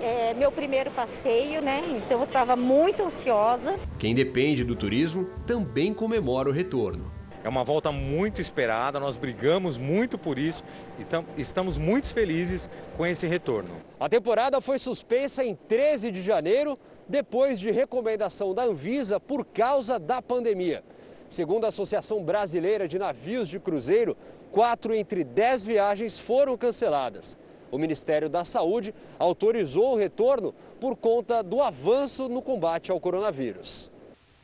[0.03, 1.83] é meu primeiro passeio, né?
[2.05, 3.79] Então eu estava muito ansiosa.
[3.99, 7.11] Quem depende do turismo também comemora o retorno.
[7.45, 10.63] É uma volta muito esperada, nós brigamos muito por isso
[10.99, 13.71] e estamos muito felizes com esse retorno.
[13.99, 19.99] A temporada foi suspensa em 13 de janeiro, depois de recomendação da Anvisa por causa
[19.99, 20.85] da pandemia.
[21.29, 24.17] Segundo a Associação Brasileira de Navios de Cruzeiro,
[24.53, 27.37] quatro entre dez viagens foram canceladas.
[27.73, 33.91] O Ministério da Saúde autorizou o retorno por conta do avanço no combate ao coronavírus.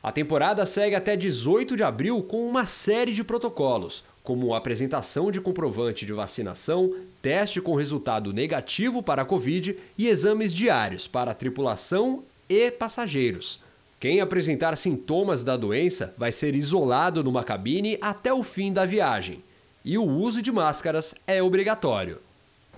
[0.01, 5.39] A temporada segue até 18 de abril com uma série de protocolos, como apresentação de
[5.39, 12.23] comprovante de vacinação, teste com resultado negativo para a Covid e exames diários para tripulação
[12.49, 13.59] e passageiros.
[13.99, 19.43] Quem apresentar sintomas da doença vai ser isolado numa cabine até o fim da viagem.
[19.85, 22.19] E o uso de máscaras é obrigatório.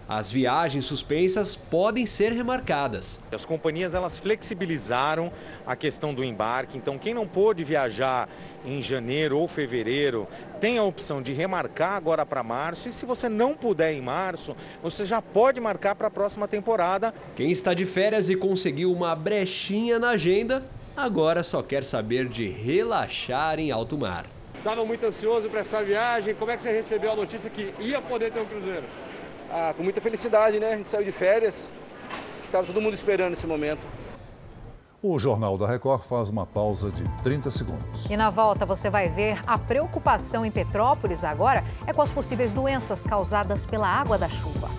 [0.08, 3.20] As viagens suspensas podem ser remarcadas.
[3.32, 5.32] As companhias elas flexibilizaram
[5.66, 8.28] a questão do embarque, então quem não pôde viajar
[8.66, 10.28] em janeiro ou fevereiro
[10.60, 12.90] tem a opção de remarcar agora para março.
[12.90, 17.14] E se você não puder em março, você já pode marcar para a próxima temporada.
[17.36, 20.64] Quem está de férias e conseguiu uma brechinha na agenda,
[20.96, 24.26] agora só quer saber de relaxar em alto mar.
[24.58, 26.36] Estava muito ansioso para essa viagem.
[26.36, 28.84] Como é que você recebeu a notícia que ia poder ter um cruzeiro?
[29.54, 30.74] Ah, com muita felicidade, né?
[30.74, 31.68] A gente saiu de férias.
[32.46, 33.86] Estava todo mundo esperando esse momento.
[35.04, 38.06] O Jornal da Record faz uma pausa de 30 segundos.
[38.10, 42.54] E na volta você vai ver a preocupação em Petrópolis agora é com as possíveis
[42.54, 44.70] doenças causadas pela água da chuva.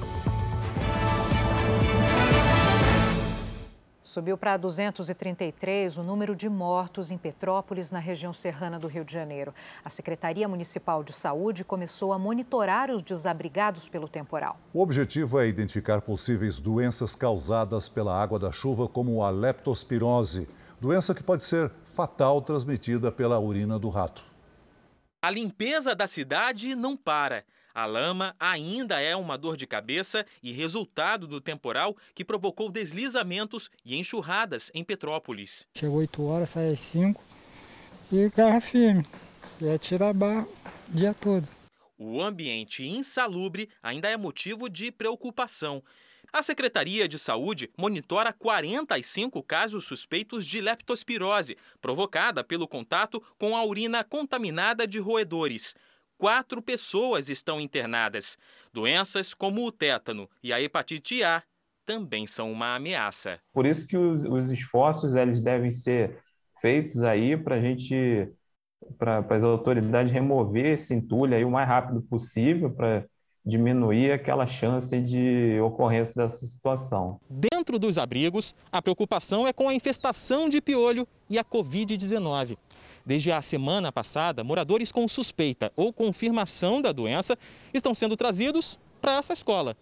[4.13, 9.15] Subiu para 233 o número de mortos em Petrópolis, na região serrana do Rio de
[9.15, 9.55] Janeiro.
[9.83, 14.61] A Secretaria Municipal de Saúde começou a monitorar os desabrigados pelo temporal.
[14.71, 20.47] O objetivo é identificar possíveis doenças causadas pela água da chuva, como a leptospirose,
[20.79, 24.23] doença que pode ser fatal transmitida pela urina do rato.
[25.23, 27.47] A limpeza da cidade não para.
[27.75, 33.71] A lama ainda é uma dor de cabeça e resultado do temporal que provocou deslizamentos
[33.85, 35.67] e enxurradas em Petrópolis.
[35.75, 37.23] Chegou 8 horas, sai às 5
[38.13, 39.07] e carro firme.
[39.61, 40.47] Ia tirar barro
[40.91, 41.49] o dia todo.
[41.97, 45.83] O ambiente insalubre ainda é motivo de preocupação.
[46.31, 53.65] A Secretaria de Saúde monitora 45 casos suspeitos de leptospirose, provocada pelo contato com a
[53.65, 55.75] urina contaminada de roedores
[56.23, 58.39] quatro pessoas estão internadas.
[58.73, 61.43] Doenças como o tétano e a hepatite A
[61.85, 63.41] também são uma ameaça.
[63.53, 66.17] Por isso que os, os esforços eles devem ser
[66.61, 68.29] feitos aí para a gente,
[68.97, 73.05] para as autoridades remover esse entulho aí o mais rápido possível para
[73.45, 77.21] diminuir aquela chance de ocorrência dessa situação.
[77.29, 82.57] Dentro dos abrigos, a preocupação é com a infestação de piolho e a Covid-19.
[83.05, 87.37] Desde a semana passada, moradores com suspeita ou confirmação da doença
[87.75, 89.77] estão sendo trazidos para essa escola,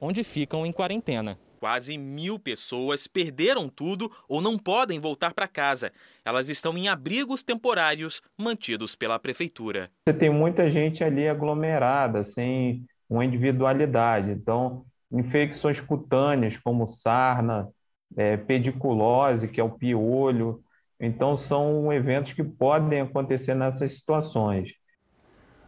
[0.00, 1.38] onde ficam em quarentena.
[1.60, 5.92] Quase mil pessoas perderam tudo ou não podem voltar para casa.
[6.24, 9.90] Elas estão em abrigos temporários mantidos pela prefeitura.
[10.08, 14.30] Você tem muita gente ali aglomerada, sem uma individualidade.
[14.30, 17.68] Então, infecções cutâneas, como sarna,
[18.16, 20.62] é, pediculose, que é o piolho.
[21.00, 24.68] Então, são eventos que podem acontecer nessas situações.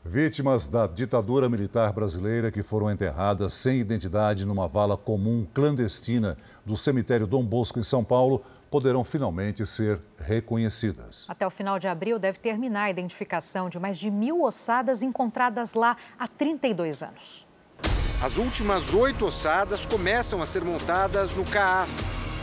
[0.02, 6.74] Vítimas da ditadura militar brasileira que foram enterradas sem identidade numa vala comum clandestina do
[6.74, 11.26] cemitério Dom Bosco, em São Paulo, poderão finalmente ser reconhecidas.
[11.28, 15.74] Até o final de abril deve terminar a identificação de mais de mil ossadas encontradas
[15.74, 17.46] lá há 32 anos.
[18.22, 21.90] As últimas oito ossadas começam a ser montadas no CAAF,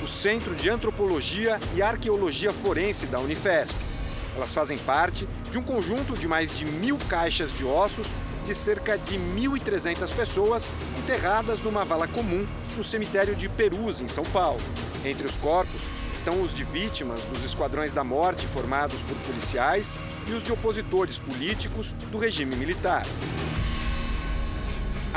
[0.02, 3.78] o Centro de Antropologia e Arqueologia Forense da Unifesp.
[4.36, 8.98] Elas fazem parte de um conjunto de mais de mil caixas de ossos de cerca
[8.98, 14.62] de 1.300 pessoas enterradas numa vala comum no cemitério de Perus, em São Paulo.
[15.04, 20.32] Entre os corpos estão os de vítimas dos esquadrões da morte formados por policiais e
[20.32, 23.04] os de opositores políticos do regime militar.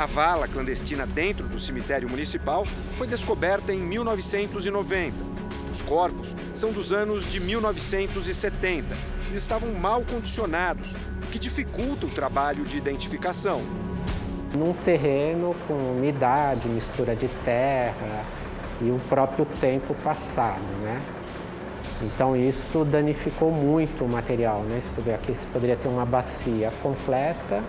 [0.01, 2.65] A vala clandestina dentro do cemitério municipal
[2.97, 5.31] foi descoberta em 1990
[5.71, 8.97] os corpos são dos anos de 1970
[9.31, 13.61] e estavam mal condicionados, o que dificulta o trabalho de identificação.
[14.57, 18.25] Num terreno com umidade, mistura de terra
[18.81, 20.99] e o próprio tempo passado, né?
[22.01, 24.81] Então isso danificou muito o material, né?
[24.81, 27.63] Você vê aqui, você poderia ter uma bacia completa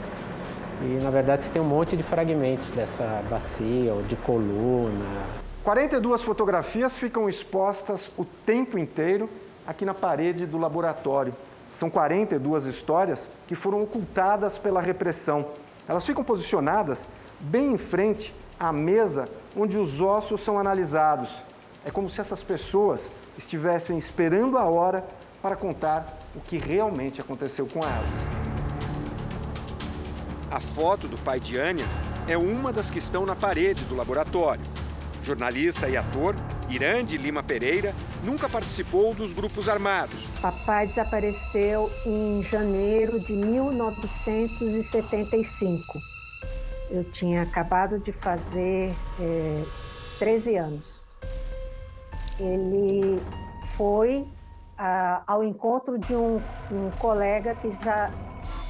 [0.85, 5.27] e na verdade você tem um monte de fragmentos dessa bacia ou de coluna,
[5.63, 9.31] 42 fotografias ficam expostas o tempo inteiro
[9.65, 11.35] aqui na parede do laboratório.
[11.71, 15.47] São 42 histórias que foram ocultadas pela repressão.
[15.89, 17.09] Elas ficam posicionadas
[17.39, 21.41] bem em frente à mesa onde os ossos são analisados.
[21.85, 25.05] É como se essas pessoas estivessem esperando a hora
[25.41, 28.42] para contar o que realmente aconteceu com elas.
[30.53, 31.87] A foto do pai de Ania
[32.29, 34.63] é uma das que estão na parede do laboratório.
[35.23, 36.37] Jornalista e ator,
[36.69, 40.29] Irande Lima Pereira nunca participou dos grupos armados.
[40.43, 45.99] Papai desapareceu em janeiro de 1975.
[46.91, 49.65] Eu tinha acabado de fazer é,
[50.19, 51.01] 13 anos.
[52.39, 53.19] Ele
[53.75, 54.27] foi
[54.77, 58.11] a, ao encontro de um, um colega que já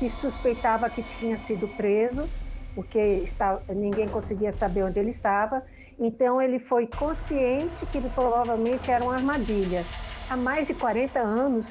[0.08, 2.28] se suspeitava que tinha sido preso,
[2.74, 5.62] porque está, ninguém conseguia saber onde ele estava
[5.98, 9.84] então ele foi consciente que provavelmente era uma armadilha.
[10.28, 11.70] Há mais de 40 anos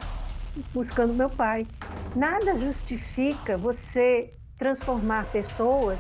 [0.74, 1.68] buscando meu pai.
[2.16, 6.00] Nada justifica você transformar pessoas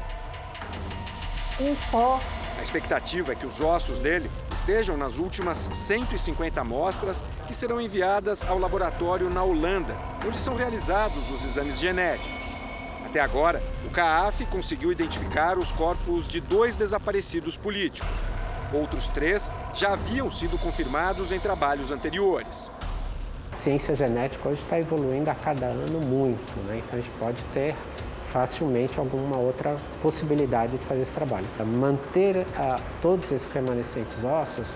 [1.60, 2.20] em pó.
[2.62, 8.46] A expectativa é que os ossos dele estejam nas últimas 150 amostras que serão enviadas
[8.46, 12.56] ao laboratório na Holanda, onde são realizados os exames genéticos.
[13.04, 18.28] Até agora, o CAAF conseguiu identificar os corpos de dois desaparecidos políticos.
[18.72, 22.70] Outros três já haviam sido confirmados em trabalhos anteriores.
[23.52, 26.78] A ciência genética hoje está evoluindo a cada ano muito, né?
[26.78, 27.76] então a gente pode ter
[28.32, 31.46] facilmente alguma outra possibilidade de fazer esse trabalho.
[31.66, 34.68] Manter uh, todos esses remanescentes ossos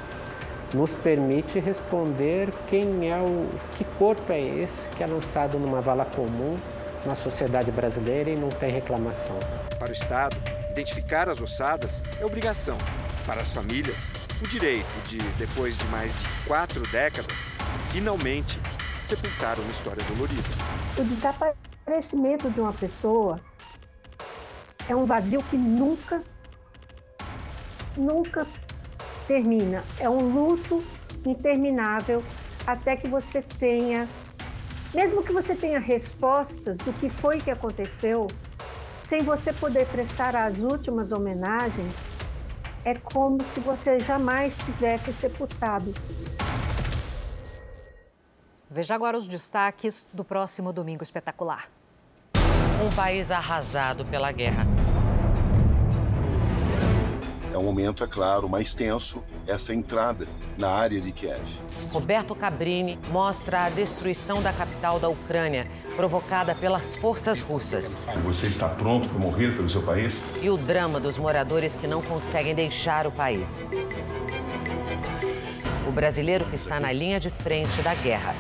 [0.74, 6.06] nos permite responder quem é o que corpo é esse que é lançado numa vala
[6.06, 6.58] comum
[7.06, 9.38] na sociedade brasileira e não tem reclamação.
[9.80, 10.36] Para o Estado,
[10.72, 12.78] identificar as ossadas é obrigação.
[13.26, 17.52] Para as famílias, o direito de, depois de mais de quatro décadas,
[17.92, 18.60] finalmente
[19.02, 20.50] sepultar uma história dolorida.
[20.98, 21.75] O desaparecimento
[22.54, 23.40] de uma pessoa
[24.90, 26.24] é um vazio que nunca,
[27.96, 28.48] nunca
[29.28, 29.84] termina.
[30.00, 30.84] É um luto
[31.26, 32.24] interminável
[32.66, 34.08] até que você tenha
[34.96, 38.28] mesmo que você tenha respostas do que foi que aconteceu,
[39.04, 42.10] sem você poder prestar as últimas homenagens,
[42.86, 45.94] é como se você jamais tivesse sepultado.
[48.70, 51.68] Veja agora os destaques do próximo Domingo Espetacular.
[52.84, 54.68] Um país arrasado pela guerra
[57.56, 61.42] é um momento, é claro, mais tenso, essa entrada na área de Kiev.
[61.90, 65.66] Roberto Cabrini mostra a destruição da capital da Ucrânia,
[65.96, 67.96] provocada pelas forças russas.
[68.26, 70.22] Você está pronto para morrer pelo seu país?
[70.42, 73.58] E o drama dos moradores que não conseguem deixar o país.
[75.88, 78.36] O brasileiro que está na linha de frente da guerra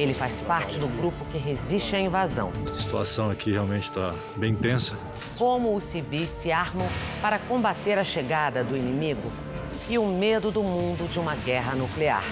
[0.00, 2.52] ele faz parte do grupo que resiste à invasão.
[2.72, 4.96] A situação aqui realmente está bem tensa.
[5.36, 6.88] Como os civis se armam
[7.20, 9.30] para combater a chegada do inimigo?
[9.90, 12.22] e o medo do mundo de uma guerra nuclear.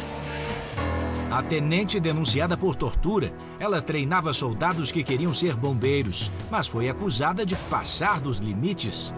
[1.30, 7.44] A tenente denunciada por tortura, ela treinava soldados que queriam ser bombeiros, mas foi acusada
[7.44, 9.12] de passar dos limites.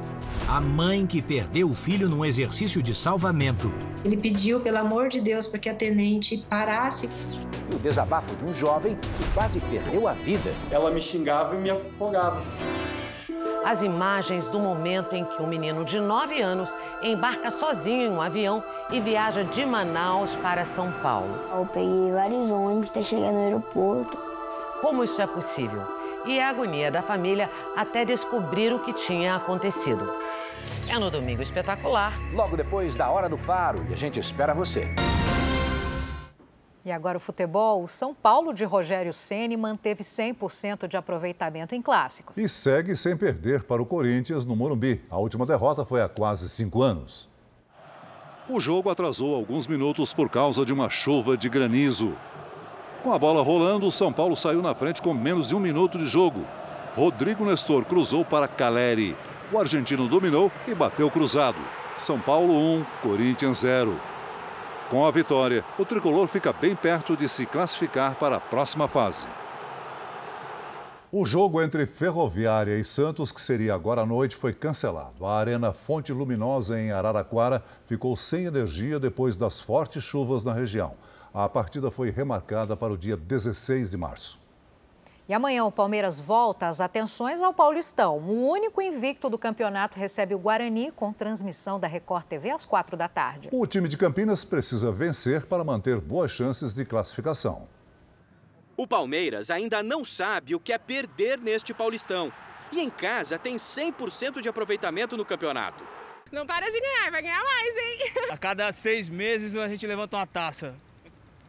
[0.48, 3.72] A mãe que perdeu o filho num exercício de salvamento.
[4.04, 7.08] Ele pediu, pelo amor de Deus, para que a tenente parasse.
[7.72, 10.52] O desabafo de um jovem que quase perdeu a vida.
[10.68, 12.42] Ela me xingava e me afogava.
[13.64, 18.22] As imagens do momento em que um menino de 9 anos embarca sozinho em um
[18.22, 21.38] avião e viaja de Manaus para São Paulo.
[21.52, 24.18] Eu peguei vários ônibus até chegar no aeroporto.
[24.80, 25.82] Como isso é possível?
[26.26, 30.12] E a agonia da família até descobrir o que tinha acontecido.
[30.88, 32.12] É no Domingo Espetacular.
[32.32, 34.88] Logo depois da Hora do Faro e a gente espera você.
[36.84, 37.82] E agora o futebol.
[37.82, 42.38] O São Paulo de Rogério Ceni manteve 100% de aproveitamento em clássicos.
[42.38, 45.02] E segue sem perder para o Corinthians no Morumbi.
[45.10, 47.28] A última derrota foi há quase cinco anos.
[48.48, 52.16] O jogo atrasou alguns minutos por causa de uma chuva de granizo.
[53.02, 55.98] Com a bola rolando, o São Paulo saiu na frente com menos de um minuto
[55.98, 56.44] de jogo.
[56.96, 59.16] Rodrigo Nestor cruzou para Caleri.
[59.52, 61.58] O argentino dominou e bateu cruzado.
[61.96, 64.00] São Paulo 1, Corinthians 0.
[64.90, 69.24] Com a vitória, o tricolor fica bem perto de se classificar para a próxima fase.
[71.12, 75.24] O jogo entre Ferroviária e Santos, que seria agora à noite, foi cancelado.
[75.24, 80.96] A Arena Fonte Luminosa, em Araraquara, ficou sem energia depois das fortes chuvas na região.
[81.32, 84.39] A partida foi remarcada para o dia 16 de março.
[85.30, 88.18] E amanhã o Palmeiras volta às atenções ao Paulistão.
[88.18, 92.96] O único invicto do campeonato recebe o Guarani com transmissão da Record TV às quatro
[92.96, 93.48] da tarde.
[93.52, 97.68] O time de Campinas precisa vencer para manter boas chances de classificação.
[98.76, 102.32] O Palmeiras ainda não sabe o que é perder neste Paulistão.
[102.72, 105.86] E em casa tem 100% de aproveitamento no campeonato.
[106.32, 108.30] Não para de ganhar, vai ganhar mais, hein?
[108.32, 110.74] A cada seis meses a gente levanta uma taça.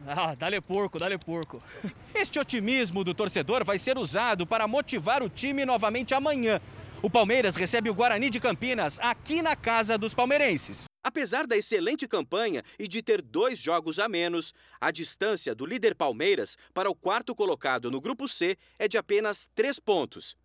[0.06, 1.62] Ah, dá-lhe porco, dá-lhe porco.
[2.14, 6.60] Este otimismo do torcedor vai ser usado para motivar o time novamente amanhã.
[7.02, 10.84] O Palmeiras recebe o Guarani de Campinas aqui na casa dos palmeirenses.
[11.02, 15.96] Apesar da excelente campanha e de ter dois jogos a menos, a distância do líder
[15.96, 20.36] Palmeiras para o quarto colocado no Grupo C é de apenas três pontos.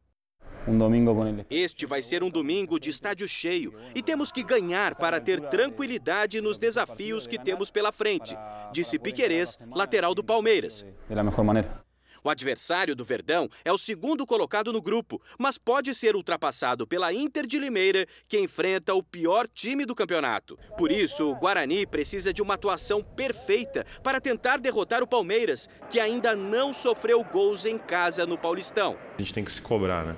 [0.67, 1.45] Um domingo com ele.
[1.49, 6.41] Este vai ser um domingo de estádio cheio e temos que ganhar para ter tranquilidade
[6.41, 8.35] nos desafios que temos pela frente,
[8.73, 10.85] disse Piquerez, lateral do Palmeiras.
[11.09, 11.87] Da melhor maneira.
[12.23, 17.13] O adversário do Verdão é o segundo colocado no grupo, mas pode ser ultrapassado pela
[17.13, 20.59] Inter de Limeira, que enfrenta o pior time do campeonato.
[20.77, 26.01] Por isso, o Guarani precisa de uma atuação perfeita para tentar derrotar o Palmeiras, que
[26.01, 28.97] ainda não sofreu gols em casa no Paulistão.
[29.15, 30.17] A gente tem que se cobrar, né?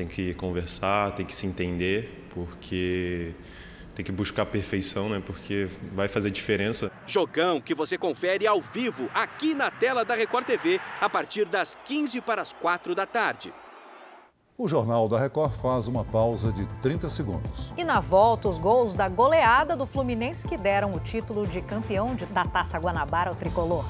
[0.00, 3.34] Tem que conversar, tem que se entender, porque
[3.94, 5.22] tem que buscar a perfeição, né?
[5.22, 6.90] Porque vai fazer diferença.
[7.06, 11.76] Jogão que você confere ao vivo aqui na tela da Record TV a partir das
[11.84, 13.52] 15 para as 4 da tarde.
[14.56, 17.74] O Jornal da Record faz uma pausa de 30 segundos.
[17.76, 22.14] E na volta, os gols da goleada do Fluminense que deram o título de campeão
[22.14, 23.84] de, da Taça Guanabara ao tricolor.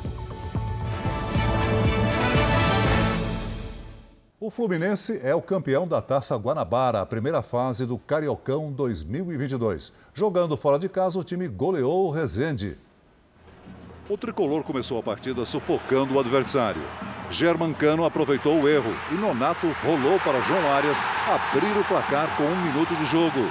[4.43, 9.93] O Fluminense é o campeão da Taça Guanabara, a primeira fase do Cariocão 2022.
[10.15, 12.79] Jogando fora de casa, o time goleou o Resende.
[14.09, 16.81] O tricolor começou a partida sufocando o adversário.
[17.29, 22.63] Germancano aproveitou o erro e Nonato rolou para João Arias abrir o placar com um
[22.63, 23.47] minuto de jogo.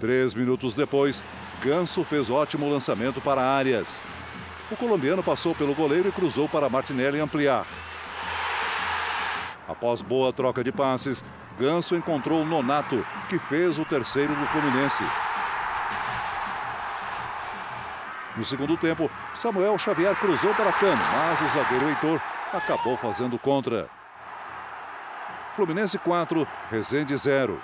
[0.00, 1.22] Três minutos depois,
[1.62, 4.02] Ganso fez ótimo lançamento para Arias.
[4.72, 7.66] O colombiano passou pelo goleiro e cruzou para Martinelli ampliar.
[9.68, 11.24] Após boa troca de passes,
[11.58, 15.04] Ganso encontrou Nonato, que fez o terceiro do Fluminense.
[18.36, 22.20] No segundo tempo, Samuel Xavier cruzou para Cano, mas o zagueiro Heitor
[22.52, 23.88] acabou fazendo contra.
[25.54, 27.60] Fluminense 4, Resende 0.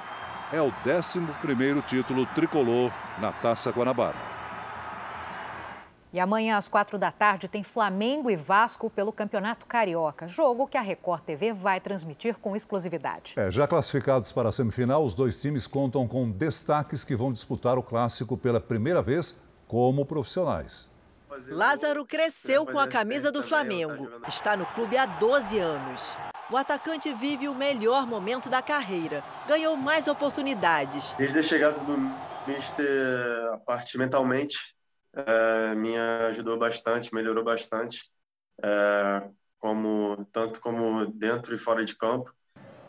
[0.50, 4.41] É o 11º título tricolor na Taça Guanabara.
[6.12, 10.28] E amanhã, às quatro da tarde, tem Flamengo e Vasco pelo Campeonato Carioca.
[10.28, 13.32] Jogo que a Record TV vai transmitir com exclusividade.
[13.36, 17.78] É, já classificados para a semifinal, os dois times contam com destaques que vão disputar
[17.78, 20.90] o clássico pela primeira vez como profissionais.
[21.48, 24.06] Lázaro cresceu com a camisa do Flamengo.
[24.28, 26.14] Está no clube há 12 anos.
[26.50, 29.24] O atacante vive o melhor momento da carreira.
[29.48, 31.14] Ganhou mais oportunidades.
[31.16, 31.96] Desde a chegada do
[32.46, 34.58] Mister, a parte mentalmente,
[35.14, 38.10] é, me ajudou bastante, melhorou bastante,
[38.62, 42.34] é, como tanto como dentro e fora de campo.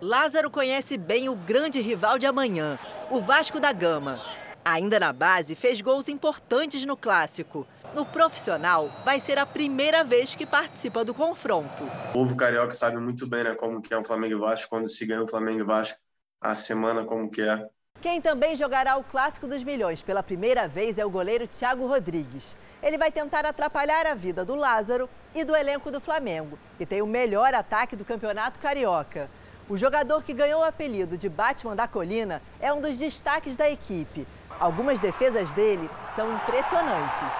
[0.02, 2.78] Lázaro conhece bem o grande rival de amanhã,
[3.10, 4.22] o Vasco da Gama.
[4.66, 7.68] Ainda na base, fez gols importantes no clássico.
[7.94, 11.84] No profissional, vai ser a primeira vez que participa do confronto.
[12.10, 14.88] O povo carioca sabe muito bem né, como que é o Flamengo e Vasco, quando
[14.88, 16.00] se ganha o Flamengo e Vasco,
[16.42, 17.70] a semana como que é.
[18.04, 22.54] Quem também jogará o Clássico dos Milhões pela primeira vez é o goleiro Thiago Rodrigues.
[22.82, 27.02] Ele vai tentar atrapalhar a vida do Lázaro e do elenco do Flamengo, que tem
[27.02, 29.30] o melhor ataque do Campeonato Carioca.
[29.70, 33.70] O jogador que ganhou o apelido de Batman da Colina é um dos destaques da
[33.70, 34.28] equipe.
[34.60, 37.34] Algumas defesas dele são impressionantes.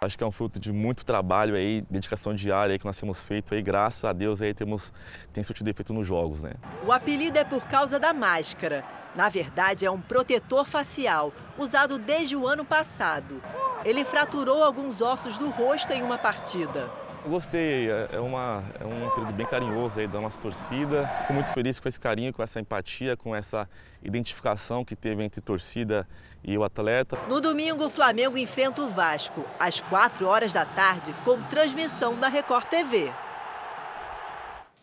[0.00, 3.20] Acho que é um fruto de muito trabalho aí, dedicação diária aí que nós temos
[3.20, 4.92] feito aí, graças a Deus aí temos
[5.32, 6.52] tem surtido efeito nos jogos, né?
[6.86, 8.84] O apelido é por causa da máscara.
[9.16, 13.42] Na verdade, é um protetor facial, usado desde o ano passado.
[13.84, 16.88] Ele fraturou alguns ossos do rosto em uma partida.
[17.28, 21.06] Gostei, é, é, uma, é um período bem carinhoso aí da nossa torcida.
[21.20, 23.68] Fico muito feliz com esse carinho, com essa empatia, com essa
[24.02, 26.08] identificação que teve entre torcida
[26.42, 27.18] e o atleta.
[27.28, 32.28] No domingo, o Flamengo enfrenta o Vasco, às 4 horas da tarde, com transmissão da
[32.28, 33.12] Record TV.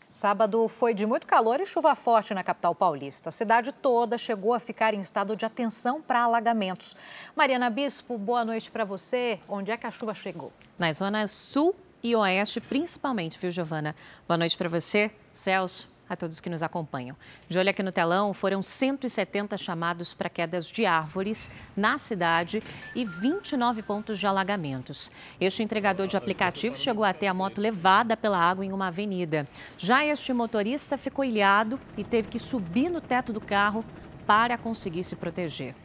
[0.08, 3.30] Sábado foi de muito calor e chuva forte na capital paulista.
[3.30, 6.96] A cidade toda chegou a ficar em estado de atenção para alagamentos.
[7.36, 9.39] Mariana Bispo, boa noite para você.
[9.50, 10.54] Onde é que a chuva chegou?
[10.78, 11.76] Nas zonas sul
[12.06, 13.95] e oeste, principalmente, viu, Giovana?
[14.28, 17.18] Boa noite para você, Celso, a todos que nos acompanham.
[17.49, 22.62] De olho aqui no telão, foram 170 chamados para quedas de árvores na cidade
[22.93, 25.12] e 29 pontos de alagamentos.
[25.41, 29.47] Este entregador de aplicativo chegou a ter a moto levada pela água em uma avenida.
[29.76, 33.84] Já este motorista ficou ilhado e teve que subir no teto do carro
[34.28, 35.85] para conseguir se proteger.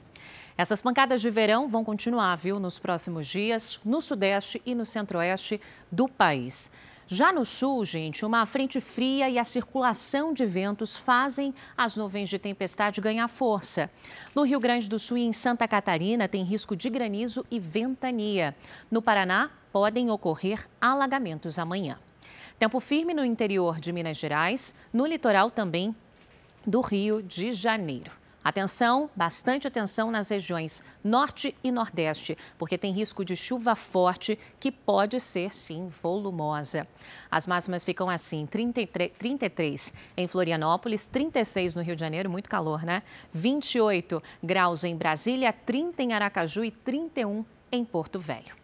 [0.57, 5.61] Essas pancadas de verão vão continuar, viu, nos próximos dias, no sudeste e no centro-oeste
[5.91, 6.71] do país.
[7.13, 12.29] Já no sul, gente, uma frente fria e a circulação de ventos fazem as nuvens
[12.29, 13.91] de tempestade ganhar força.
[14.33, 18.55] No Rio Grande do Sul e em Santa Catarina tem risco de granizo e ventania.
[18.89, 21.99] No Paraná, podem ocorrer alagamentos amanhã.
[22.61, 25.93] Tempo firme no interior de Minas Gerais, no litoral também
[26.65, 28.20] do Rio de Janeiro.
[28.43, 34.73] Atenção, bastante atenção nas regiões norte e nordeste, porque tem risco de chuva forte que
[34.73, 36.89] pode ser, sim, volumosa.
[37.31, 42.83] As máximas ficam assim: 33, 33 em Florianópolis, 36 no Rio de Janeiro, muito calor,
[42.83, 43.03] né?
[43.33, 48.60] 28 graus em Brasília, 30 em Aracaju e 31 em Porto Velho.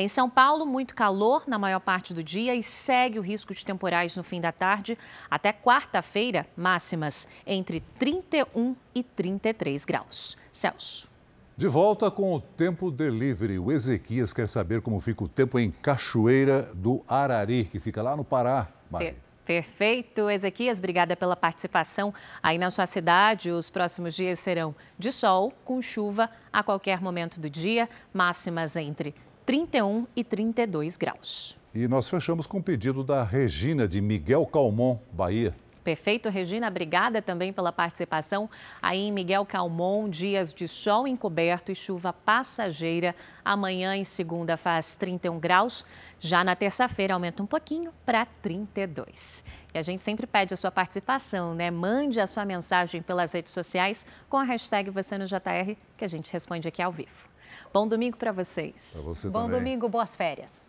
[0.00, 3.64] Em São Paulo, muito calor na maior parte do dia e segue o risco de
[3.66, 4.96] temporais no fim da tarde.
[5.28, 10.38] Até quarta-feira, máximas entre 31 e 33 graus.
[10.52, 11.08] Celso.
[11.56, 13.58] De volta com o Tempo Delivery.
[13.58, 18.16] O Ezequias quer saber como fica o tempo em Cachoeira do Arari, que fica lá
[18.16, 18.68] no Pará.
[18.88, 19.16] Mari.
[19.44, 20.78] Perfeito, Ezequias.
[20.78, 23.50] Obrigada pela participação aí na sua cidade.
[23.50, 29.12] Os próximos dias serão de sol, com chuva a qualquer momento do dia, máximas entre
[29.48, 31.56] 31 e 32 graus.
[31.74, 35.56] E nós fechamos com o pedido da Regina de Miguel Calmon, Bahia.
[35.82, 36.68] Perfeito, Regina.
[36.68, 38.50] Obrigada também pela participação.
[38.82, 43.16] Aí em Miguel Calmon, dias de sol encoberto e chuva passageira.
[43.42, 45.86] Amanhã em segunda faz 31 graus.
[46.20, 49.42] Já na terça-feira aumenta um pouquinho para 32.
[49.72, 51.70] E a gente sempre pede a sua participação, né?
[51.70, 56.08] Mande a sua mensagem pelas redes sociais com a hashtag você no JR que a
[56.08, 57.37] gente responde aqui ao vivo.
[57.72, 58.92] Bom domingo para vocês.
[58.94, 59.58] Pra você Bom também.
[59.58, 60.68] domingo, boas férias.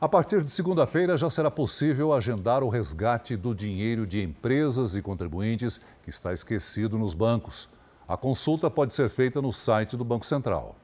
[0.00, 5.00] A partir de segunda-feira já será possível agendar o resgate do dinheiro de empresas e
[5.02, 7.70] contribuintes que está esquecido nos bancos.
[8.06, 10.76] A consulta pode ser feita no site do Banco Central.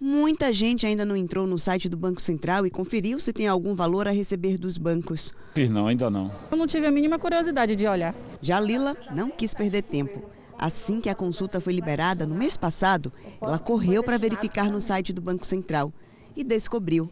[0.00, 3.74] Muita gente ainda não entrou no site do Banco Central e conferiu se tem algum
[3.74, 5.32] valor a receber dos bancos.
[5.54, 6.30] Fiz não, ainda não.
[6.50, 8.14] Eu não tive a mínima curiosidade de olhar.
[8.40, 10.22] Já Lila não quis perder tempo.
[10.58, 15.12] Assim que a consulta foi liberada no mês passado, ela correu para verificar no site
[15.12, 15.92] do Banco Central
[16.36, 17.10] e descobriu.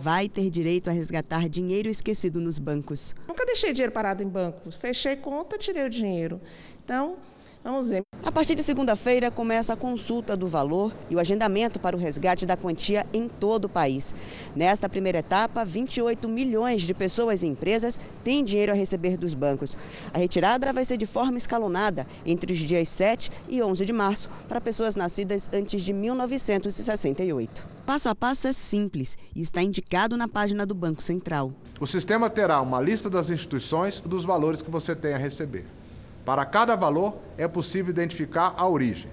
[0.00, 3.14] Vai ter direito a resgatar dinheiro esquecido nos bancos.
[3.28, 4.76] Nunca deixei dinheiro parado em bancos.
[4.76, 6.40] Fechei conta, tirei o dinheiro.
[6.84, 7.16] Então,
[7.62, 8.02] vamos ver.
[8.22, 12.46] A partir de segunda-feira começa a consulta do valor e o agendamento para o resgate
[12.46, 14.14] da quantia em todo o país.
[14.54, 19.76] Nesta primeira etapa, 28 milhões de pessoas e empresas têm dinheiro a receber dos bancos.
[20.12, 24.28] A retirada vai ser de forma escalonada entre os dias 7 e 11 de março
[24.48, 27.66] para pessoas nascidas antes de 1968.
[27.86, 31.52] Passo a passo é simples e está indicado na página do Banco Central.
[31.80, 35.79] O sistema terá uma lista das instituições e dos valores que você tem a receber.
[36.24, 39.10] Para cada valor, é possível identificar a origem.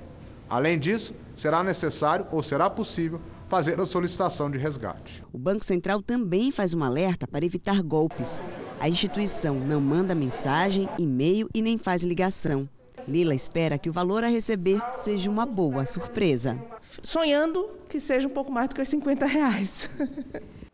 [0.50, 5.24] Além disso, será necessário ou será possível fazer a solicitação de resgate.
[5.32, 8.42] O Banco Central também faz um alerta para evitar golpes.
[8.80, 12.68] A instituição não manda mensagem, e-mail e nem faz ligação.
[13.08, 16.62] Lila espera que o valor a receber seja uma boa surpresa.
[17.02, 19.90] Sonhando que seja um pouco mais do que os 50 reais.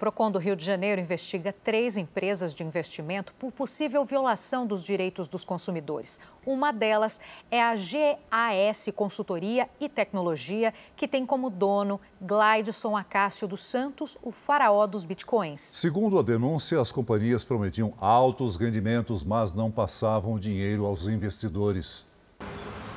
[0.00, 5.28] Procon do Rio de Janeiro investiga três empresas de investimento por possível violação dos direitos
[5.28, 6.18] dos consumidores.
[6.46, 7.20] Uma delas
[7.50, 14.30] é a GAS Consultoria e Tecnologia, que tem como dono Glideson Acácio dos Santos, o
[14.30, 15.60] faraó dos bitcoins.
[15.60, 22.06] Segundo a denúncia, as companhias prometiam altos rendimentos, mas não passavam dinheiro aos investidores.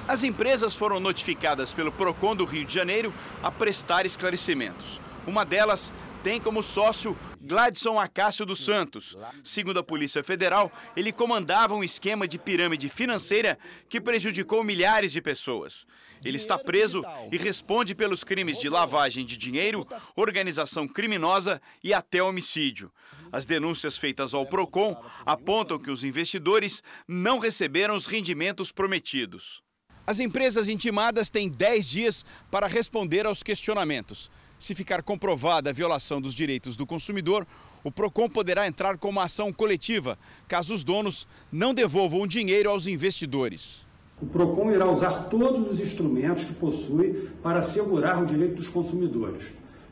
[0.08, 5.02] As empresas foram notificadas pelo Procon do Rio de Janeiro a prestar esclarecimentos.
[5.28, 5.92] Uma delas
[6.24, 9.18] tem como sócio Gladson Acácio dos Santos.
[9.44, 13.60] Segundo a Polícia Federal, ele comandava um esquema de pirâmide financeira
[13.90, 15.86] que prejudicou milhares de pessoas.
[16.24, 22.24] Ele está preso e responde pelos crimes de lavagem de dinheiro, organização criminosa e até
[22.24, 22.90] homicídio.
[23.30, 24.96] As denúncias feitas ao Procon
[25.26, 29.62] apontam que os investidores não receberam os rendimentos prometidos.
[30.08, 34.30] As empresas intimadas têm 10 dias para responder aos questionamentos.
[34.64, 37.46] Se ficar comprovada a violação dos direitos do consumidor,
[37.84, 42.70] o PROCON poderá entrar com uma ação coletiva, caso os donos não devolvam o dinheiro
[42.70, 43.86] aos investidores.
[44.22, 49.44] O PROCON irá usar todos os instrumentos que possui para assegurar o direito dos consumidores.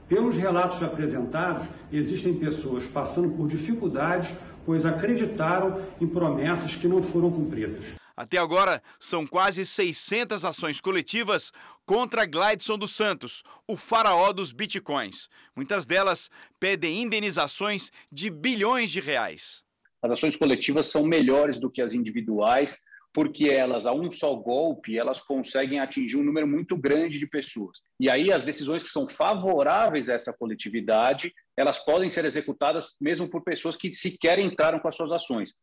[0.08, 4.34] Pelos relatos apresentados, existem pessoas passando por dificuldades,
[4.66, 8.01] pois acreditaram em promessas que não foram cumpridas.
[8.22, 11.52] Até agora, são quase 600 ações coletivas
[11.88, 15.28] contra Glideson dos Santos, o faraó dos bitcoins.
[15.56, 19.64] Muitas delas pedem indenizações de bilhões de reais.
[20.04, 25.00] As ações coletivas são melhores do que as individuais, porque elas, a um só golpe,
[25.00, 27.82] elas conseguem atingir um número muito grande de pessoas.
[28.00, 33.28] E aí as decisões que são favoráveis a essa coletividade, elas podem ser executadas mesmo
[33.28, 35.56] por pessoas que sequer entraram com as suas ações.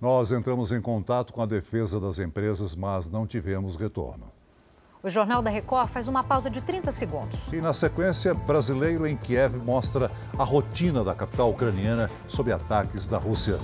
[0.00, 4.32] Nós entramos em contato com a defesa das empresas, mas não tivemos retorno.
[5.02, 7.52] O Jornal da Record faz uma pausa de 30 segundos.
[7.52, 13.18] E na sequência, brasileiro em Kiev mostra a rotina da capital ucraniana sob ataques da
[13.18, 13.58] Rússia.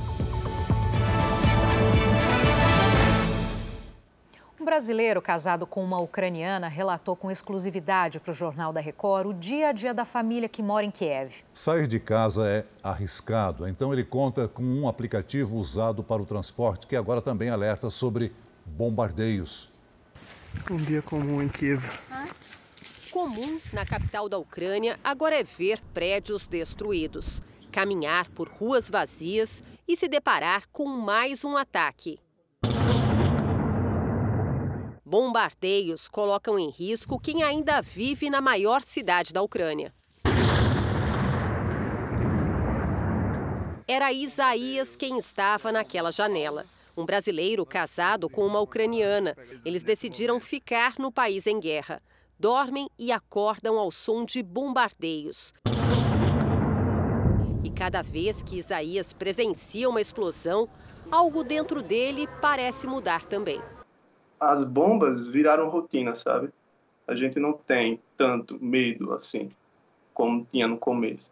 [4.67, 9.69] Brasileiro casado com uma ucraniana relatou com exclusividade para o Jornal da Record o dia
[9.69, 11.45] a dia da família que mora em Kiev.
[11.55, 16.89] Sair de casa é arriscado, então ele conta com um aplicativo usado para o transporte
[16.89, 18.33] que agora também alerta sobre
[18.67, 19.71] bombardeios.
[20.69, 21.89] Um dia comum em Kiev.
[23.13, 27.41] Comum na capital da Ucrânia agora é ver prédios destruídos,
[27.71, 32.19] caminhar por ruas vazias e se deparar com mais um ataque.
[35.09, 39.95] Bombardeios colocam em risco quem ainda vive na maior cidade da Ucrânia.
[43.87, 46.67] Era Isaías quem estava naquela janela.
[46.97, 49.37] Um brasileiro casado com uma ucraniana.
[49.65, 52.03] Eles decidiram ficar no país em guerra.
[52.37, 55.55] Dormem e acordam ao som de bombardeios.
[57.63, 60.69] E cada vez que Isaías presencia uma explosão,
[61.13, 63.63] algo dentro dele parece mudar também
[64.39, 66.51] as bombas viraram rotina, sabe?
[67.07, 69.51] A gente não tem tanto medo assim
[70.13, 71.31] como tinha no começo.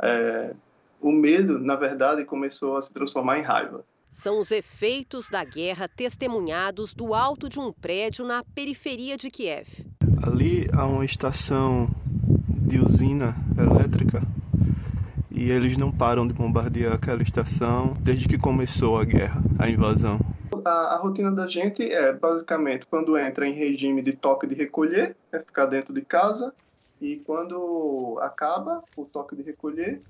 [0.00, 0.54] É,
[1.00, 3.84] o medo, na verdade, começou a se transformar em raiva.
[4.10, 9.84] São os efeitos da guerra testemunhados do alto de um prédio na periferia de Kiev.
[10.22, 11.88] Ali há uma estação
[12.48, 14.22] de usina elétrica
[15.30, 20.18] e eles não param de bombardear aquela estação desde que começou a guerra, a invasão.
[20.66, 25.16] A, a, rotina da gente é basicamente quando entra em regime de toque de recolher,
[25.30, 26.52] é ficar dentro de casa,
[27.00, 30.00] e quando acaba o toque de recolher,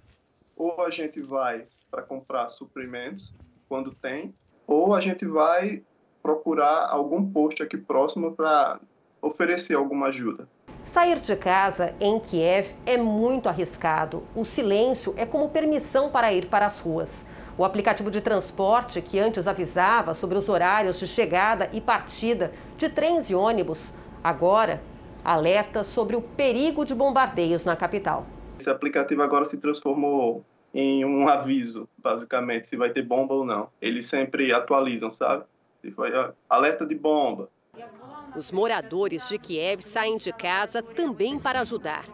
[0.57, 3.35] ou a gente vai para comprar suprimentos
[3.69, 4.35] quando tem,
[4.67, 5.83] ou a gente vai
[6.23, 8.81] procurar algum posto aqui próximo para
[9.21, 10.49] oferecer alguma ajuda.
[10.83, 14.23] Sair de casa em Kiev é muito arriscado.
[14.35, 17.27] O silêncio é como permissão para ir para as ruas.
[17.59, 22.89] O aplicativo de transporte, que antes avisava sobre os horários de chegada e partida de
[22.89, 24.83] trens e ônibus, agora
[25.25, 28.27] alerta sobre o perigo de bombardeios na capital.
[28.61, 30.45] Esse aplicativo agora se transformou
[30.75, 33.69] em um aviso, basicamente, se vai ter bomba ou não.
[33.81, 35.45] Eles sempre atualizam, sabe?
[35.95, 36.11] Foi
[36.49, 37.49] alerta de bomba,
[38.37, 42.05] os moradores de Kiev saem de casa também para ajudar.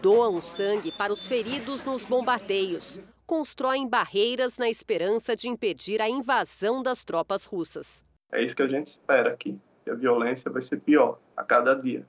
[0.00, 3.00] Doam sangue para os feridos nos bombardeios.
[3.26, 8.04] Constroem barreiras na esperança de impedir a invasão das tropas russas.
[8.30, 9.58] É isso que a gente espera aqui.
[9.82, 12.06] Que a violência vai ser pior a cada dia.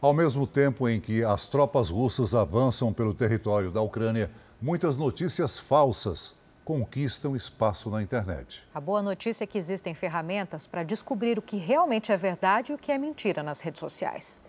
[0.00, 5.58] Ao mesmo tempo em que as tropas russas avançam pelo território da Ucrânia, muitas notícias
[5.58, 8.62] falsas conquistam espaço na internet.
[8.74, 12.74] A boa notícia é que existem ferramentas para descobrir o que realmente é verdade e
[12.74, 14.42] o que é mentira nas redes sociais.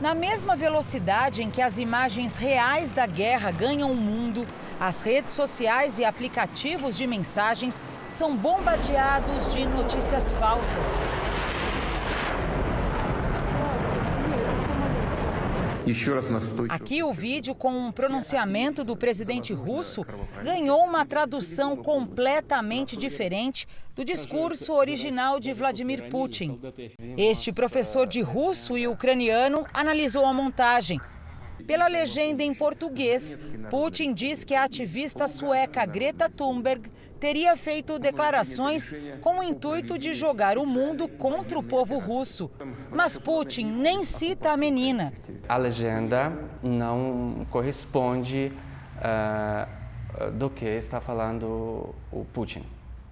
[0.00, 4.46] Na mesma velocidade em que as imagens reais da guerra ganham o mundo,
[4.78, 11.02] as redes sociais e aplicativos de mensagens são bombardeados de notícias falsas.
[16.68, 20.04] Aqui o vídeo com um pronunciamento do presidente russo
[20.42, 26.60] ganhou uma tradução completamente diferente do discurso original de Vladimir Putin.
[27.16, 31.00] Este professor de russo e ucraniano analisou a montagem.
[31.68, 36.88] Pela legenda em português, Putin diz que a ativista sueca Greta Thunberg
[37.20, 38.90] teria feito declarações
[39.20, 42.50] com o intuito de jogar o mundo contra o povo russo.
[42.90, 45.12] Mas Putin nem cita a menina.
[45.46, 48.50] A legenda não corresponde
[48.96, 52.64] uh, do que está falando o Putin.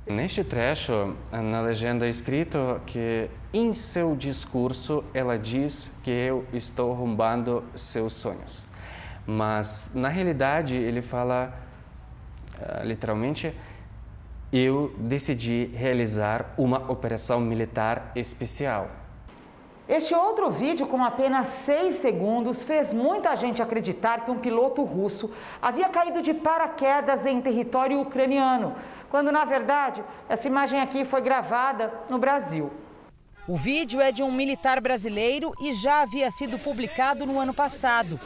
[0.08, 6.92] Neste trecho, na legenda é escrito que em seu discurso ela diz que eu estou
[6.92, 8.64] roubando seus sonhos.
[9.26, 11.52] Mas na realidade ele fala
[12.54, 13.52] uh, literalmente
[14.52, 18.88] eu decidi realizar uma operação militar especial.
[19.88, 25.30] Este outro vídeo, com apenas seis segundos, fez muita gente acreditar que um piloto russo
[25.62, 28.74] havia caído de paraquedas em território ucraniano,
[29.10, 32.70] quando na verdade essa imagem aqui foi gravada no Brasil.
[33.48, 38.18] O vídeo é de um militar brasileiro e já havia sido publicado no ano passado.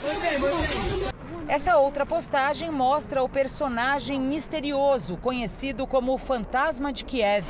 [1.46, 7.44] Essa outra postagem mostra o personagem misterioso conhecido como o Fantasma de Kiev.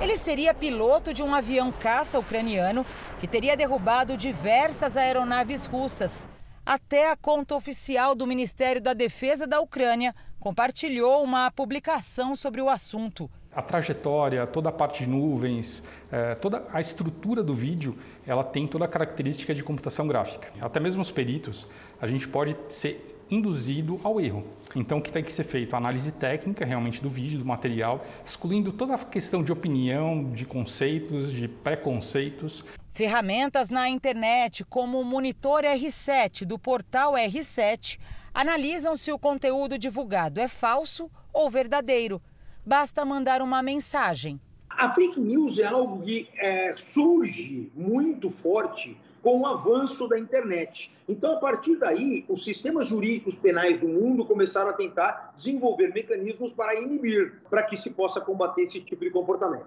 [0.00, 2.86] Ele seria piloto de um avião caça ucraniano
[3.18, 6.28] que teria derrubado diversas aeronaves russas.
[6.64, 12.68] Até a conta oficial do Ministério da Defesa da Ucrânia compartilhou uma publicação sobre o
[12.68, 13.30] assunto.
[13.54, 15.82] A trajetória, toda a parte de nuvens,
[16.12, 20.52] eh, toda a estrutura do vídeo, ela tem toda a característica de computação gráfica.
[20.60, 21.66] Até mesmo os peritos,
[22.00, 24.44] a gente pode ser induzido ao erro.
[24.74, 25.74] Então, o que tem que ser feito?
[25.74, 30.44] A análise técnica realmente do vídeo, do material, excluindo toda a questão de opinião, de
[30.44, 32.64] conceitos, de preconceitos.
[32.90, 37.98] Ferramentas na internet, como o Monitor R7 do portal R7,
[38.38, 42.22] analisam se o conteúdo divulgado é falso ou verdadeiro.
[42.64, 44.40] Basta mandar uma mensagem.
[44.70, 50.88] A fake news é algo que é, surge muito forte com o avanço da internet.
[51.08, 56.52] Então, a partir daí, os sistemas jurídicos penais do mundo começaram a tentar desenvolver mecanismos
[56.52, 59.66] para inibir, para que se possa combater esse tipo de comportamento.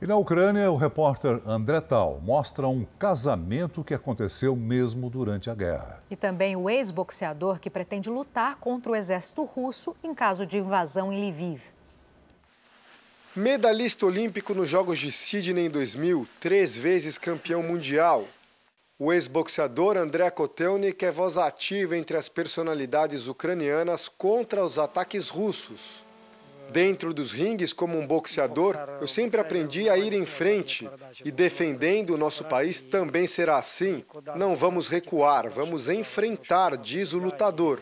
[0.00, 5.56] E na Ucrânia, o repórter André Tal mostra um casamento que aconteceu mesmo durante a
[5.56, 5.98] guerra.
[6.08, 11.12] E também o ex-boxeador que pretende lutar contra o exército russo em caso de invasão
[11.12, 11.72] em Lviv.
[13.34, 18.24] Medalhista olímpico nos Jogos de Sydney em 2000, três vezes campeão mundial.
[19.00, 26.06] O ex-boxeador André Kotelnik é voz ativa entre as personalidades ucranianas contra os ataques russos.
[26.70, 30.88] Dentro dos ringues, como um boxeador, eu sempre aprendi a ir em frente
[31.24, 34.04] e defendendo o nosso país também será assim.
[34.36, 37.80] Não vamos recuar, vamos enfrentar, diz o lutador.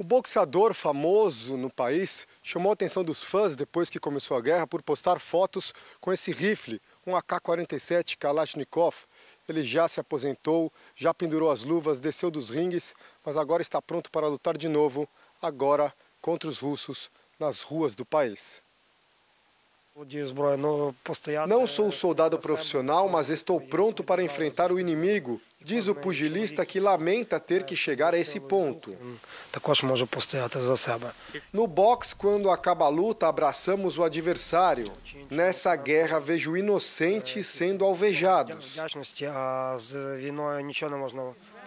[0.00, 4.64] O boxeador famoso no país chamou a atenção dos fãs depois que começou a guerra
[4.64, 8.94] por postar fotos com esse rifle, um AK-47 Kalashnikov.
[9.48, 12.94] Ele já se aposentou, já pendurou as luvas, desceu dos ringues,
[13.24, 15.08] mas agora está pronto para lutar de novo,
[15.40, 18.62] agora contra os russos, nas ruas do país.
[21.48, 26.78] Não sou soldado profissional, mas estou pronto para enfrentar o inimigo, diz o pugilista que
[26.78, 28.96] lamenta ter que chegar a esse ponto.
[31.52, 34.86] No boxe, quando acaba a luta, abraçamos o adversário.
[35.28, 38.76] Nessa guerra, vejo inocentes sendo alvejados.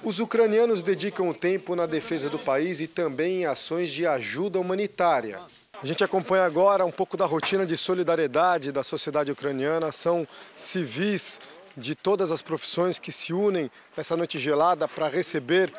[0.04, 5.40] Os ucranianos dedicam tempo na defesa do país e também em ações de ajuda humanitária.
[5.80, 9.92] A gente acompanha agora um pouco da rotina de solidariedade da sociedade ucraniana.
[9.92, 11.40] São civis
[11.78, 15.72] de todas as profissões que se unem nessa noite gelada para receber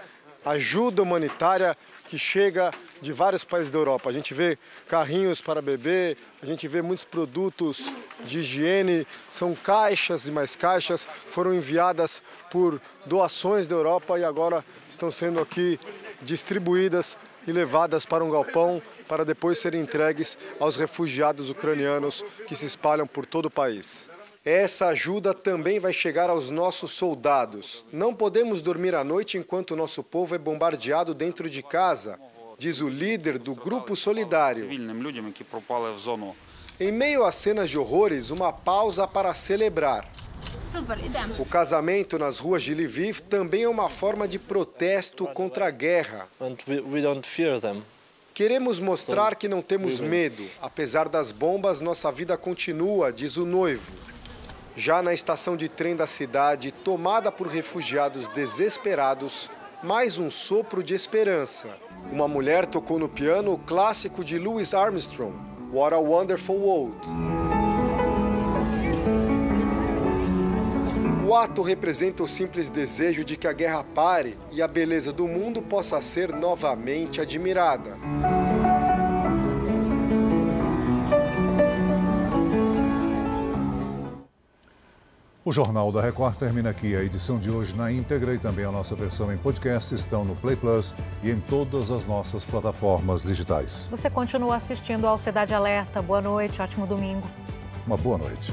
[0.45, 1.76] ajuda humanitária
[2.09, 2.70] que chega
[3.01, 4.11] de vários países da Europa.
[4.11, 7.90] A gente vê carrinhos para beber, a gente vê muitos produtos
[8.24, 14.62] de higiene, são caixas e mais caixas, foram enviadas por doações da Europa e agora
[14.90, 15.80] estão sendo aqui
[16.20, 17.16] distribuídas
[17.47, 23.07] e levadas para um galpão para depois serem entregues aos refugiados ucranianos que se espalham
[23.07, 24.12] por todo o país.
[24.45, 27.84] Essa ajuda também vai chegar aos nossos soldados.
[27.93, 32.18] Não podemos dormir à noite enquanto nosso povo é bombardeado dentro de casa,
[32.59, 34.68] diz o líder do Grupo Solidário.
[36.80, 40.11] Em meio a cenas de horrores, uma pausa para celebrar.
[41.38, 46.28] O casamento nas ruas de Lviv também é uma forma de protesto contra a guerra.
[48.34, 50.45] Queremos mostrar que não temos medo.
[50.61, 53.93] Apesar das bombas, nossa vida continua, diz o noivo.
[54.75, 59.51] Já na estação de trem da cidade, tomada por refugiados desesperados,
[59.83, 61.68] mais um sopro de esperança.
[62.11, 65.35] Uma mulher tocou no piano o clássico de Louis Armstrong,
[65.70, 66.97] What a Wonderful World.
[71.29, 75.29] O ato representa o simples desejo de que a guerra pare e a beleza do
[75.29, 77.95] mundo possa ser novamente admirada.
[85.45, 86.95] O Jornal da Record termina aqui.
[86.95, 90.36] A edição de hoje na íntegra e também a nossa versão em podcast estão no
[90.36, 93.88] Play Plus e em todas as nossas plataformas digitais.
[93.90, 96.01] Você continua assistindo ao Cidade Alerta.
[96.01, 97.26] Boa noite, ótimo domingo.
[97.84, 98.53] Uma boa noite.